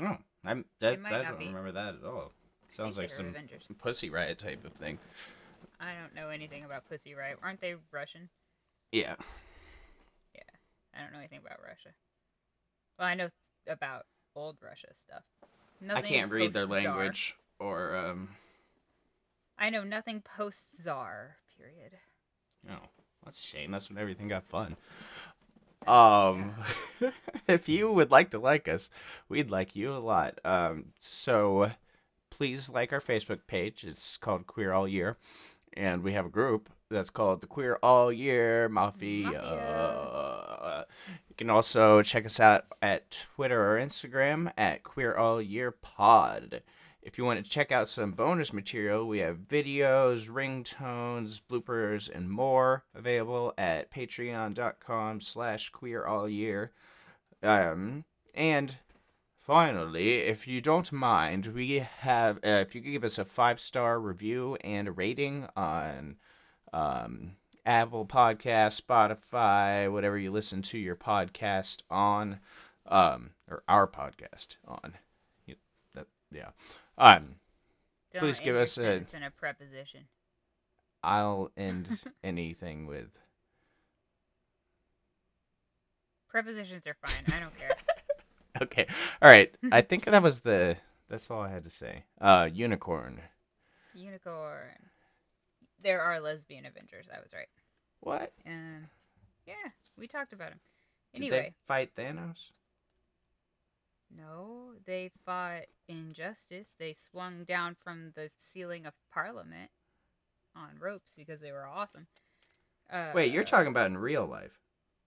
Oh, 0.00 0.16
I'm. 0.44 0.64
That, 0.80 1.00
might 1.00 1.12
I 1.12 1.22
don't 1.24 1.38
be. 1.38 1.46
remember 1.46 1.72
that 1.72 1.96
at 1.96 2.04
all. 2.04 2.32
Sounds 2.70 2.96
like 2.96 3.10
some 3.10 3.26
Avengers. 3.26 3.64
Pussy 3.78 4.10
Riot 4.10 4.38
type 4.38 4.64
of 4.64 4.72
thing. 4.72 4.98
I 5.80 5.92
don't 5.94 6.14
know 6.14 6.30
anything 6.30 6.64
about 6.64 6.88
Pussy 6.88 7.14
Riot. 7.14 7.38
Aren't 7.42 7.60
they 7.60 7.74
Russian? 7.92 8.28
Yeah. 8.92 9.16
Yeah. 10.34 10.42
I 10.94 11.02
don't 11.02 11.12
know 11.12 11.18
anything 11.18 11.40
about 11.44 11.60
Russia. 11.62 11.90
Well, 12.98 13.08
I 13.08 13.14
know 13.14 13.28
about 13.68 14.06
old 14.34 14.56
Russia 14.62 14.88
stuff. 14.92 15.22
I 15.42 15.86
Nothing 15.86 16.12
can't 16.12 16.30
read 16.30 16.52
their 16.52 16.66
language 16.66 17.36
or 17.58 17.96
um. 17.96 18.30
I 19.58 19.70
know 19.70 19.84
nothing 19.84 20.22
post 20.22 20.82
czar. 20.82 21.36
Period. 21.56 21.92
Oh, 22.70 22.88
that's 23.24 23.38
a 23.38 23.42
shame. 23.42 23.70
That's 23.70 23.88
when 23.88 23.98
everything 23.98 24.28
got 24.28 24.44
fun. 24.44 24.76
Um, 25.86 26.54
if 27.48 27.68
you 27.68 27.90
would 27.90 28.10
like 28.10 28.30
to 28.30 28.38
like 28.38 28.68
us, 28.68 28.90
we'd 29.28 29.50
like 29.50 29.76
you 29.76 29.92
a 29.92 29.98
lot. 29.98 30.38
Um, 30.44 30.86
so 30.98 31.72
please 32.30 32.68
like 32.68 32.92
our 32.92 33.00
Facebook 33.00 33.40
page. 33.46 33.84
It's 33.86 34.16
called 34.16 34.46
Queer 34.46 34.72
All 34.72 34.88
Year, 34.88 35.16
and 35.74 36.02
we 36.02 36.12
have 36.12 36.26
a 36.26 36.30
group 36.30 36.68
that's 36.90 37.10
called 37.10 37.40
the 37.40 37.46
Queer 37.46 37.78
All 37.82 38.12
Year 38.12 38.68
Mafia. 38.68 39.30
Mafia. 39.30 40.55
You 41.36 41.44
can 41.44 41.50
also 41.50 42.00
check 42.00 42.24
us 42.24 42.40
out 42.40 42.64
at 42.80 43.26
Twitter 43.34 43.60
or 43.60 43.78
Instagram 43.78 44.50
at 44.56 44.82
Queer 44.82 45.14
All 45.14 45.42
Year 45.42 45.70
Pod. 45.70 46.62
If 47.02 47.18
you 47.18 47.26
want 47.26 47.44
to 47.44 47.50
check 47.50 47.70
out 47.70 47.90
some 47.90 48.12
bonus 48.12 48.54
material, 48.54 49.06
we 49.06 49.18
have 49.18 49.40
videos, 49.46 50.30
ringtones, 50.30 51.42
bloopers, 51.46 52.10
and 52.10 52.30
more 52.30 52.84
available 52.94 53.52
at 53.58 53.92
patreon.com 53.92 55.20
slash 55.20 55.68
queer 55.68 56.06
all 56.06 56.26
year. 56.26 56.72
Um, 57.42 58.06
and 58.34 58.76
finally, 59.38 60.20
if 60.20 60.48
you 60.48 60.62
don't 60.62 60.90
mind, 60.90 61.48
we 61.48 61.86
have, 61.98 62.38
uh, 62.38 62.64
if 62.66 62.74
you 62.74 62.80
could 62.80 62.92
give 62.92 63.04
us 63.04 63.18
a 63.18 63.26
five-star 63.26 64.00
review 64.00 64.56
and 64.64 64.88
a 64.88 64.92
rating 64.92 65.48
on 65.54 66.16
um, 66.72 67.32
Apple 67.66 68.06
Podcast, 68.06 68.80
Spotify, 68.80 69.90
whatever 69.92 70.16
you 70.16 70.30
listen 70.30 70.62
to 70.62 70.78
your 70.78 70.96
podcast 70.96 71.82
on, 71.90 72.38
um, 72.86 73.30
or 73.50 73.62
our 73.68 73.86
podcast 73.88 74.56
on. 74.66 74.94
You, 75.46 75.56
that, 75.94 76.06
yeah. 76.32 76.50
Um, 76.96 77.34
Don't 78.12 78.20
Please 78.20 78.40
give 78.40 78.56
us 78.56 78.78
a- 78.78 79.04
in 79.14 79.22
a 79.24 79.30
preposition. 79.30 80.04
I'll 81.02 81.50
end 81.56 82.00
anything 82.24 82.86
with 82.86 83.08
Prepositions 86.28 86.86
are 86.86 86.96
fine. 87.02 87.34
I 87.34 87.40
don't 87.40 87.56
care. 87.58 87.70
okay. 88.62 88.86
All 89.22 89.30
right. 89.30 89.54
I 89.72 89.80
think 89.82 90.04
that 90.04 90.22
was 90.22 90.40
the. 90.40 90.76
That's 91.08 91.30
all 91.30 91.40
I 91.40 91.48
had 91.48 91.62
to 91.62 91.70
say. 91.70 92.04
Uh, 92.20 92.48
unicorn. 92.52 93.20
Unicorn. 93.94 94.90
There 95.82 96.00
are 96.00 96.20
lesbian 96.20 96.66
Avengers. 96.66 97.06
I 97.14 97.20
was 97.20 97.32
right. 97.32 97.48
What? 98.00 98.32
Um, 98.46 98.88
yeah, 99.46 99.70
we 99.98 100.06
talked 100.06 100.32
about 100.32 100.50
him. 100.52 100.60
Did 101.14 101.22
Anyway, 101.22 101.40
they 101.40 101.54
fight 101.66 101.94
Thanos? 101.96 102.50
no, 104.16 104.72
they 104.84 105.10
fought 105.24 105.64
injustice. 105.88 106.74
They 106.78 106.92
swung 106.92 107.44
down 107.44 107.74
from 107.82 108.12
the 108.14 108.30
ceiling 108.38 108.86
of 108.86 108.94
Parliament 109.12 109.70
on 110.54 110.78
ropes 110.78 111.12
because 111.16 111.40
they 111.40 111.52
were 111.52 111.66
awesome. 111.66 112.06
Uh, 112.90 113.10
Wait, 113.14 113.32
you're 113.32 113.44
talking 113.44 113.68
about 113.68 113.86
in 113.86 113.98
real 113.98 114.26
life? 114.26 114.58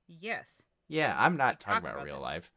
Yes. 0.07 0.63
Yeah, 0.87 1.15
I'm 1.17 1.37
not 1.37 1.59
talking 1.59 1.75
talk 1.75 1.83
about, 1.83 1.95
about 1.95 2.05
real 2.05 2.19
life. 2.19 2.51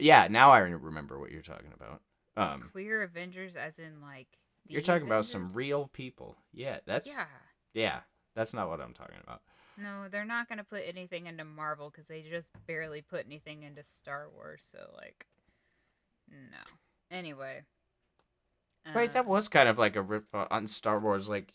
Yeah, 0.00 0.26
now 0.28 0.50
I 0.50 0.58
remember 0.58 1.18
what 1.18 1.30
you're 1.30 1.42
talking 1.42 1.72
about. 1.74 2.00
Um, 2.36 2.70
Queer 2.72 3.02
Avengers, 3.02 3.54
as 3.54 3.78
in 3.78 4.00
like. 4.02 4.26
you're 4.66 4.80
talking 4.80 5.06
about 5.06 5.26
some 5.26 5.52
real 5.52 5.88
people. 5.92 6.36
Yeah, 6.52 6.78
that's 6.86 7.08
Yeah. 7.08 7.26
Yeah, 7.74 8.00
that's 8.34 8.54
not 8.54 8.68
what 8.68 8.80
I'm 8.80 8.94
talking 8.94 9.18
about. 9.22 9.42
No, 9.76 10.06
they're 10.10 10.24
not 10.24 10.48
gonna 10.48 10.64
put 10.64 10.82
anything 10.86 11.26
into 11.26 11.44
Marvel 11.44 11.90
because 11.90 12.06
they 12.08 12.22
just 12.22 12.48
barely 12.66 13.02
put 13.02 13.26
anything 13.26 13.62
into 13.64 13.82
Star 13.82 14.28
Wars. 14.34 14.62
So 14.64 14.78
like, 14.96 15.26
no. 16.30 16.58
Anyway. 17.10 17.62
Right, 18.94 19.10
that 19.12 19.20
um, 19.24 19.26
was 19.28 19.48
kind 19.48 19.68
of 19.68 19.78
like 19.78 19.96
a 19.96 20.02
rip 20.02 20.24
on 20.34 20.66
Star 20.66 20.98
Wars. 21.00 21.28
Like 21.28 21.52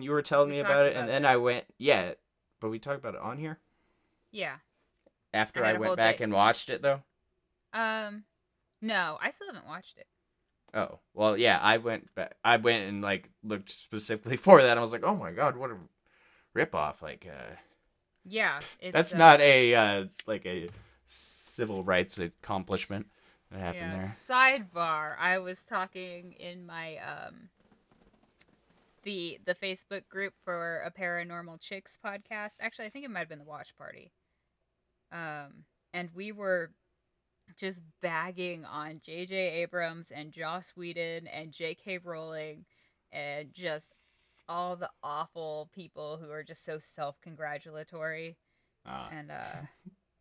you 0.00 0.10
were 0.12 0.22
telling 0.22 0.48
We 0.50 0.56
me 0.56 0.60
about 0.60 0.86
it, 0.86 0.92
about 0.92 1.00
and 1.00 1.08
then 1.08 1.26
I 1.26 1.36
went, 1.36 1.64
yeah, 1.78 2.12
but 2.60 2.70
we 2.70 2.78
talked 2.78 2.98
about 3.00 3.14
it 3.14 3.20
on 3.20 3.38
here 3.38 3.58
Yeah. 4.30 4.56
after 5.34 5.64
I 5.64 5.70
I, 5.70 5.78
went 5.78 5.96
back 5.96 6.18
day. 6.18 6.24
and 6.24 6.32
watched 6.32 6.70
it 6.70 6.82
though. 6.82 7.02
Um, 7.72 8.24
no, 8.80 9.18
I 9.20 9.30
still 9.30 9.48
haven't 9.48 9.66
watched 9.66 9.98
it. 9.98 10.06
Oh 10.74 10.98
well, 11.14 11.36
yeah. 11.36 11.58
I 11.60 11.78
went 11.78 12.14
back. 12.14 12.34
I 12.44 12.56
went 12.56 12.88
and 12.88 13.02
like 13.02 13.28
looked 13.42 13.70
specifically 13.70 14.36
for 14.38 14.62
that. 14.62 14.78
I 14.78 14.80
was 14.80 14.92
like, 14.92 15.04
oh 15.04 15.16
my 15.16 15.32
god, 15.32 15.56
what 15.56 15.70
a 15.70 15.76
ripoff! 16.56 17.02
Like, 17.02 17.26
uh, 17.28 17.54
Yeah, 18.24 18.60
it's, 18.80 18.92
that's 18.92 19.14
uh, 19.14 19.18
not 19.18 19.40
a 19.40 19.74
uh, 19.74 20.04
like 20.26 20.46
a 20.46 20.68
civil 21.06 21.84
rights 21.84 22.18
accomplishment 22.18 23.06
that 23.50 23.60
happened 23.60 23.92
yeah, 23.92 23.98
there. 23.98 24.14
Sidebar: 24.74 25.18
I 25.18 25.38
was 25.38 25.60
talking 25.68 26.32
in 26.32 26.66
my 26.66 26.96
um 26.96 27.50
the 29.02 29.38
the 29.44 29.54
Facebook 29.54 30.08
group 30.08 30.34
for 30.44 30.82
a 30.86 30.90
paranormal 30.90 31.60
chicks 31.60 31.98
podcast. 32.04 32.56
Actually, 32.60 32.86
I 32.86 32.90
think 32.90 33.04
it 33.04 33.10
might 33.10 33.20
have 33.20 33.28
been 33.28 33.38
the 33.38 33.44
watch 33.44 33.76
party. 33.76 34.12
Um, 35.12 35.64
and 35.92 36.08
we 36.14 36.32
were 36.32 36.70
just 37.56 37.82
bagging 38.02 38.64
on 38.64 39.00
J.J. 39.04 39.34
Abrams 39.62 40.10
and 40.10 40.32
Joss 40.32 40.72
Whedon 40.76 41.26
and 41.28 41.52
J.K. 41.52 41.98
Rowling 41.98 42.64
and 43.12 43.52
just 43.54 43.92
all 44.48 44.76
the 44.76 44.90
awful 45.02 45.70
people 45.74 46.18
who 46.22 46.30
are 46.30 46.42
just 46.42 46.64
so 46.64 46.78
self-congratulatory 46.78 48.36
Uh, 48.86 49.08
and 49.10 49.30
uh 49.30 49.62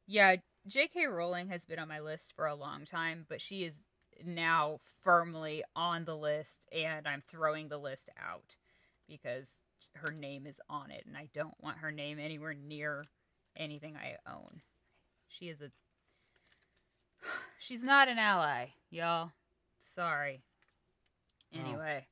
yeah 0.08 0.36
jk 0.70 1.10
rowling 1.10 1.48
has 1.48 1.66
been 1.66 1.80
on 1.80 1.88
my 1.88 2.00
list 2.00 2.34
for 2.36 2.46
a 2.46 2.56
long 2.56 2.86
time 2.86 3.26
but 3.28 3.42
she 3.42 3.64
is 3.64 3.86
now 4.26 4.80
firmly 5.04 5.64
on 5.76 6.06
the 6.06 6.16
list 6.16 6.66
and 6.72 7.08
i'm 7.08 7.24
throwing 7.30 7.68
the 7.70 7.78
list 7.78 8.10
out 8.22 8.56
because 9.08 9.54
her 9.96 10.14
name 10.14 10.46
is 10.46 10.60
on 10.70 10.92
it 10.92 11.04
and 11.08 11.18
i 11.18 11.28
don't 11.34 11.56
want 11.62 11.78
her 11.80 11.92
name 11.92 12.20
anywhere 12.20 12.54
near 12.54 13.04
anything 13.58 13.96
i 13.96 14.16
own 14.32 14.62
she 15.28 15.46
is 15.50 15.62
a 15.62 15.72
she's 17.62 17.84
not 17.84 18.08
an 18.08 18.18
ally 18.18 18.68
y'all 18.90 19.32
sorry 19.96 20.42
Oh. 21.54 21.60
anyway 21.60 22.08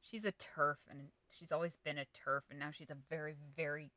she's 0.00 0.24
a 0.24 0.32
TERF 0.32 0.76
and 0.88 1.08
she's 1.30 1.50
always 1.52 1.76
been 1.84 1.98
a 1.98 2.06
TERF 2.16 2.42
and 2.50 2.58
now 2.58 2.70
she's 2.70 2.90
a 2.90 2.96
very 3.10 3.34
very 3.56 3.90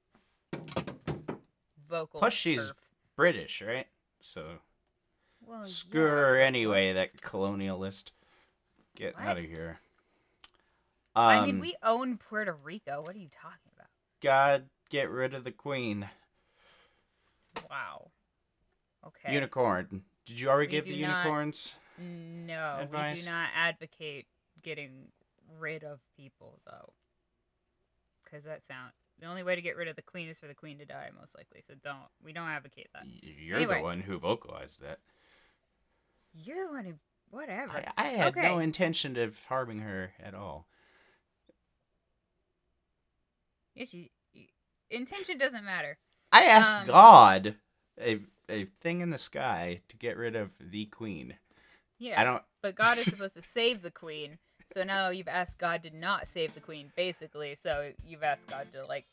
vocal 1.89 2.19
Plus 2.19 2.33
she's 2.33 2.59
TERF. 2.59 2.73
British, 3.15 3.61
right? 3.61 3.87
So 4.19 4.43
well, 5.45 5.63
screw 5.65 6.05
yeah. 6.05 6.09
her 6.09 6.39
anyway, 6.39 6.93
that 6.93 7.17
colonialist. 7.21 8.11
Get 8.95 9.15
What? 9.15 9.25
out 9.25 9.37
of 9.37 9.43
here. 9.43 9.79
Um, 11.15 11.25
I 11.25 11.45
mean, 11.45 11.59
we 11.59 11.75
own 11.83 12.17
Puerto 12.17 12.53
Rico. 12.53 13.01
What 13.01 13.15
are 13.15 13.19
you 13.19 13.29
talking 13.29 13.71
about? 13.75 13.89
God, 14.21 14.69
get 14.89 15.09
rid 15.09 15.33
of 15.33 15.43
the 15.43 15.51
queen. 15.51 16.09
Wow. 17.69 18.11
Okay. 19.05 19.33
Unicorn. 19.33 20.03
Did 20.25 20.39
you 20.39 20.49
already 20.49 20.67
We 20.67 20.71
give 20.71 20.85
the 20.85 20.95
do 20.95 21.01
not- 21.01 21.25
unicorns? 21.25 21.75
no, 21.97 22.87
we 22.91 23.19
do 23.19 23.25
not 23.25 23.49
advocate 23.55 24.27
getting 24.61 25.11
rid 25.59 25.83
of 25.83 25.99
people, 26.15 26.59
though. 26.65 26.93
Because 28.23 28.43
that 28.45 28.65
sound 28.65 28.91
the 29.19 29.25
only 29.27 29.43
way 29.43 29.55
to 29.55 29.61
get 29.61 29.75
rid 29.75 29.87
of 29.87 29.95
the 29.95 30.01
queen 30.01 30.29
is 30.29 30.39
for 30.39 30.47
the 30.47 30.55
queen 30.55 30.77
to 30.79 30.85
die, 30.85 31.09
most 31.19 31.35
likely. 31.35 31.61
So 31.61 31.73
don't 31.75 32.07
we 32.23 32.31
don't 32.33 32.47
advocate 32.47 32.87
that. 32.93 33.03
You're 33.05 33.57
Anyway. 33.57 33.77
the 33.77 33.83
one 33.83 34.01
who 34.01 34.17
vocalized 34.17 34.81
that. 34.81 34.99
You're 36.33 36.67
the 36.67 36.73
one 36.73 36.85
who 36.85 36.93
whatever. 37.29 37.83
I, 37.97 38.05
I 38.05 38.07
had 38.09 38.35
no 38.35 38.59
intention 38.59 39.17
of 39.17 39.37
harming 39.49 39.79
her 39.79 40.13
at 40.19 40.33
all. 40.33 40.67
Yes, 43.75 43.93
you, 43.93 44.07
you- 44.33 44.47
intention 44.89 45.37
doesn't 45.37 45.63
matter. 45.65 45.97
I 46.31 46.45
asked 46.45 46.71
Um, 46.71 46.87
God, 46.87 47.55
a 48.01 48.19
a 48.49 48.65
thing 48.81 49.01
in 49.01 49.09
the 49.09 49.17
sky, 49.17 49.81
to 49.87 49.97
get 49.97 50.17
rid 50.17 50.35
of 50.35 50.49
the 50.59 50.85
queen. 50.85 51.35
Yeah. 51.99 52.19
I 52.19 52.23
don't. 52.23 52.43
But 52.61 52.75
God 52.75 52.97
is 52.97 53.05
supposed 53.05 53.35
to 53.35 53.41
save 53.41 53.81
the 53.81 53.91
queen. 53.91 54.37
So 54.73 54.83
now 54.83 55.09
you've 55.09 55.27
asked 55.27 55.57
God 55.57 55.83
to 55.83 55.95
not 55.95 56.27
save 56.27 56.53
the 56.53 56.59
queen, 56.59 56.91
basically. 56.95 57.55
So 57.55 57.91
you've 58.05 58.23
asked 58.23 58.49
God 58.49 58.67
to 58.73 58.85
like 58.85 59.05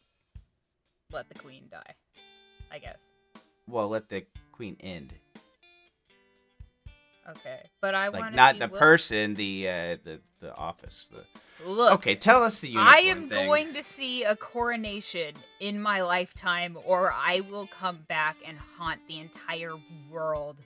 let 1.12 1.28
the 1.28 1.38
queen 1.38 1.64
die. 1.70 1.94
I 2.70 2.78
guess. 2.78 3.00
Well, 3.66 3.88
let 3.88 4.08
the 4.08 4.24
queen 4.52 4.76
end. 4.80 5.14
Okay. 7.30 7.60
But 7.80 7.94
I 7.94 8.08
Like 8.08 8.20
want 8.22 8.34
not 8.34 8.58
the 8.58 8.68
Will- 8.68 8.78
person, 8.78 9.34
the 9.34 9.68
uh, 9.68 9.96
the 10.02 10.20
the 10.40 10.54
office. 10.54 11.08
The 11.12 11.24
Look. 11.68 11.92
okay. 11.94 12.14
Tell 12.14 12.42
us 12.42 12.60
the 12.60 12.68
unicorn 12.68 12.94
I 12.94 12.98
am 13.00 13.28
thing. 13.28 13.46
going 13.46 13.74
to 13.74 13.82
see 13.82 14.22
a 14.24 14.36
coronation 14.36 15.34
in 15.60 15.80
my 15.80 16.02
lifetime, 16.02 16.78
or 16.84 17.12
I 17.12 17.40
will 17.50 17.66
come 17.66 17.98
back 18.08 18.36
and 18.46 18.56
haunt 18.78 19.00
the 19.08 19.18
entire 19.18 19.74
world. 20.10 20.56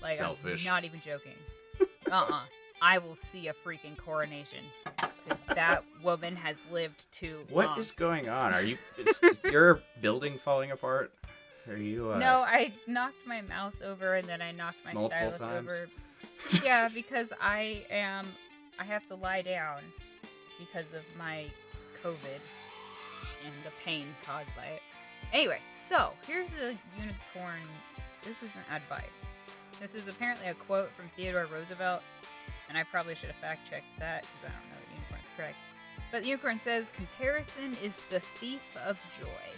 Like 0.00 0.16
Selfish. 0.16 0.60
I'm 0.66 0.72
not 0.72 0.84
even 0.84 1.00
joking. 1.04 1.32
uh-uh. 2.10 2.40
I 2.80 2.98
will 2.98 3.16
see 3.16 3.48
a 3.48 3.54
freaking 3.54 3.96
coronation 3.96 4.60
because 5.24 5.42
that 5.54 5.82
woman 6.02 6.36
has 6.36 6.56
lived 6.70 7.10
too 7.10 7.40
What 7.50 7.66
long. 7.66 7.78
is 7.80 7.90
going 7.90 8.28
on? 8.28 8.52
Are 8.54 8.62
you? 8.62 8.76
Is, 8.98 9.18
is 9.22 9.40
your 9.44 9.80
building 10.02 10.38
falling 10.38 10.70
apart? 10.70 11.12
Are 11.68 11.76
you? 11.76 12.12
Uh, 12.12 12.18
No, 12.18 12.40
I 12.42 12.72
knocked 12.86 13.26
my 13.26 13.40
mouse 13.40 13.76
over 13.82 14.14
and 14.14 14.28
then 14.28 14.40
I 14.42 14.52
knocked 14.52 14.76
my 14.84 14.92
Multiple 14.92 15.32
stylus 15.34 15.38
times? 15.38 15.66
over. 15.66 15.88
Yeah, 16.62 16.88
because 16.88 17.32
I 17.40 17.84
am 17.90 18.26
I 18.78 18.84
have 18.84 19.06
to 19.08 19.14
lie 19.14 19.42
down 19.42 19.80
because 20.58 20.86
of 20.94 21.02
my 21.18 21.46
COVID 22.02 22.40
and 23.44 23.54
the 23.64 23.72
pain 23.84 24.06
caused 24.24 24.48
by 24.56 24.66
it. 24.66 24.82
Anyway, 25.32 25.58
so 25.72 26.10
here's 26.26 26.48
a 26.60 26.76
unicorn. 26.98 27.60
This 28.24 28.36
isn't 28.38 28.66
advice. 28.72 29.26
This 29.80 29.94
is 29.94 30.08
apparently 30.08 30.48
a 30.48 30.54
quote 30.54 30.90
from 30.92 31.10
Theodore 31.16 31.46
Roosevelt, 31.52 32.02
and 32.68 32.78
I 32.78 32.84
probably 32.84 33.14
should 33.14 33.28
have 33.30 33.36
fact 33.36 33.68
checked 33.68 33.86
that 33.98 34.22
because 34.22 34.50
I 34.50 34.52
don't 34.52 34.70
know 34.70 34.76
that 34.76 34.94
unicorn's 34.94 35.30
correct. 35.36 35.56
But 36.12 36.22
the 36.22 36.28
unicorn 36.28 36.58
says, 36.58 36.90
"Comparison 36.94 37.76
is 37.82 38.00
the 38.10 38.20
thief 38.20 38.62
of 38.84 38.96
joy." 39.20 39.48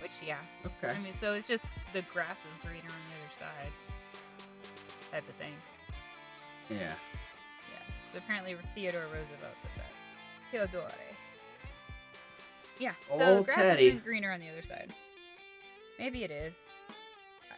Which, 0.00 0.10
yeah, 0.26 0.38
Okay. 0.66 0.92
I 0.92 0.98
mean, 0.98 1.12
so 1.12 1.34
it's 1.34 1.46
just 1.46 1.64
the 1.92 2.02
grass 2.02 2.38
is 2.40 2.66
greener 2.66 2.88
on 2.90 3.02
the 3.08 3.14
other 3.22 3.32
side, 3.38 3.72
type 5.12 5.28
of 5.28 5.34
thing. 5.36 5.52
Yeah. 6.70 6.78
Yeah. 6.78 6.94
So 8.12 8.18
apparently 8.18 8.56
Theodore 8.74 9.02
Roosevelt 9.02 9.56
said 9.62 9.70
that. 9.76 9.90
Theodore. 10.50 10.90
Yeah. 12.78 12.92
So 13.06 13.20
Old 13.20 13.46
the 13.46 13.52
grass 13.52 13.58
Teddy. 13.58 13.86
isn't 13.88 14.04
greener 14.04 14.32
on 14.32 14.40
the 14.40 14.48
other 14.48 14.62
side. 14.62 14.92
Maybe 15.98 16.24
it 16.24 16.30
is. 16.30 16.54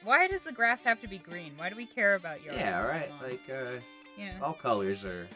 Why 0.03 0.27
does 0.29 0.45
the 0.45 0.53
grass 0.53 0.83
have 0.83 1.01
to 1.01 1.09
be 1.09 1.19
green? 1.19 1.53
Why 1.57 1.71
do 1.71 1.77
we 1.77 1.87
care 1.87 2.15
about 2.15 2.43
yards? 2.43 2.61
Yeah. 2.61 2.85
Right. 2.85 3.11
Like 3.23 3.41
uh, 3.49 3.81
know. 4.19 4.33
all 4.43 4.53
colors 4.53 5.05
are 5.05 5.27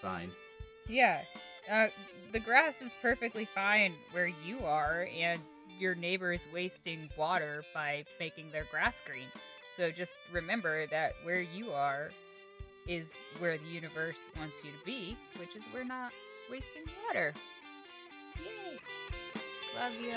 fine. 0.00 0.30
Yeah. 0.88 1.20
Uh, 1.70 1.88
the 2.32 2.40
grass 2.40 2.80
is 2.80 2.96
perfectly 3.02 3.44
fine 3.54 3.94
where 4.12 4.30
you 4.46 4.60
are, 4.64 5.08
and 5.14 5.42
your 5.78 5.94
neighbor 5.94 6.32
is 6.32 6.46
wasting 6.52 7.10
water 7.16 7.62
by 7.74 8.04
making 8.18 8.50
their 8.50 8.64
grass 8.70 9.02
green. 9.06 9.26
So 9.74 9.90
just 9.90 10.14
remember 10.32 10.86
that 10.88 11.12
where 11.22 11.40
you 11.40 11.70
are 11.70 12.10
is 12.86 13.16
where 13.38 13.58
the 13.58 13.68
universe 13.68 14.26
wants 14.36 14.56
you 14.64 14.70
to 14.70 14.84
be, 14.84 15.16
which 15.38 15.54
is 15.54 15.62
we're 15.72 15.84
not 15.84 16.12
wasting 16.50 16.84
water. 17.06 17.34
Yay! 18.36 18.78
Love 19.76 19.92
you. 20.00 20.14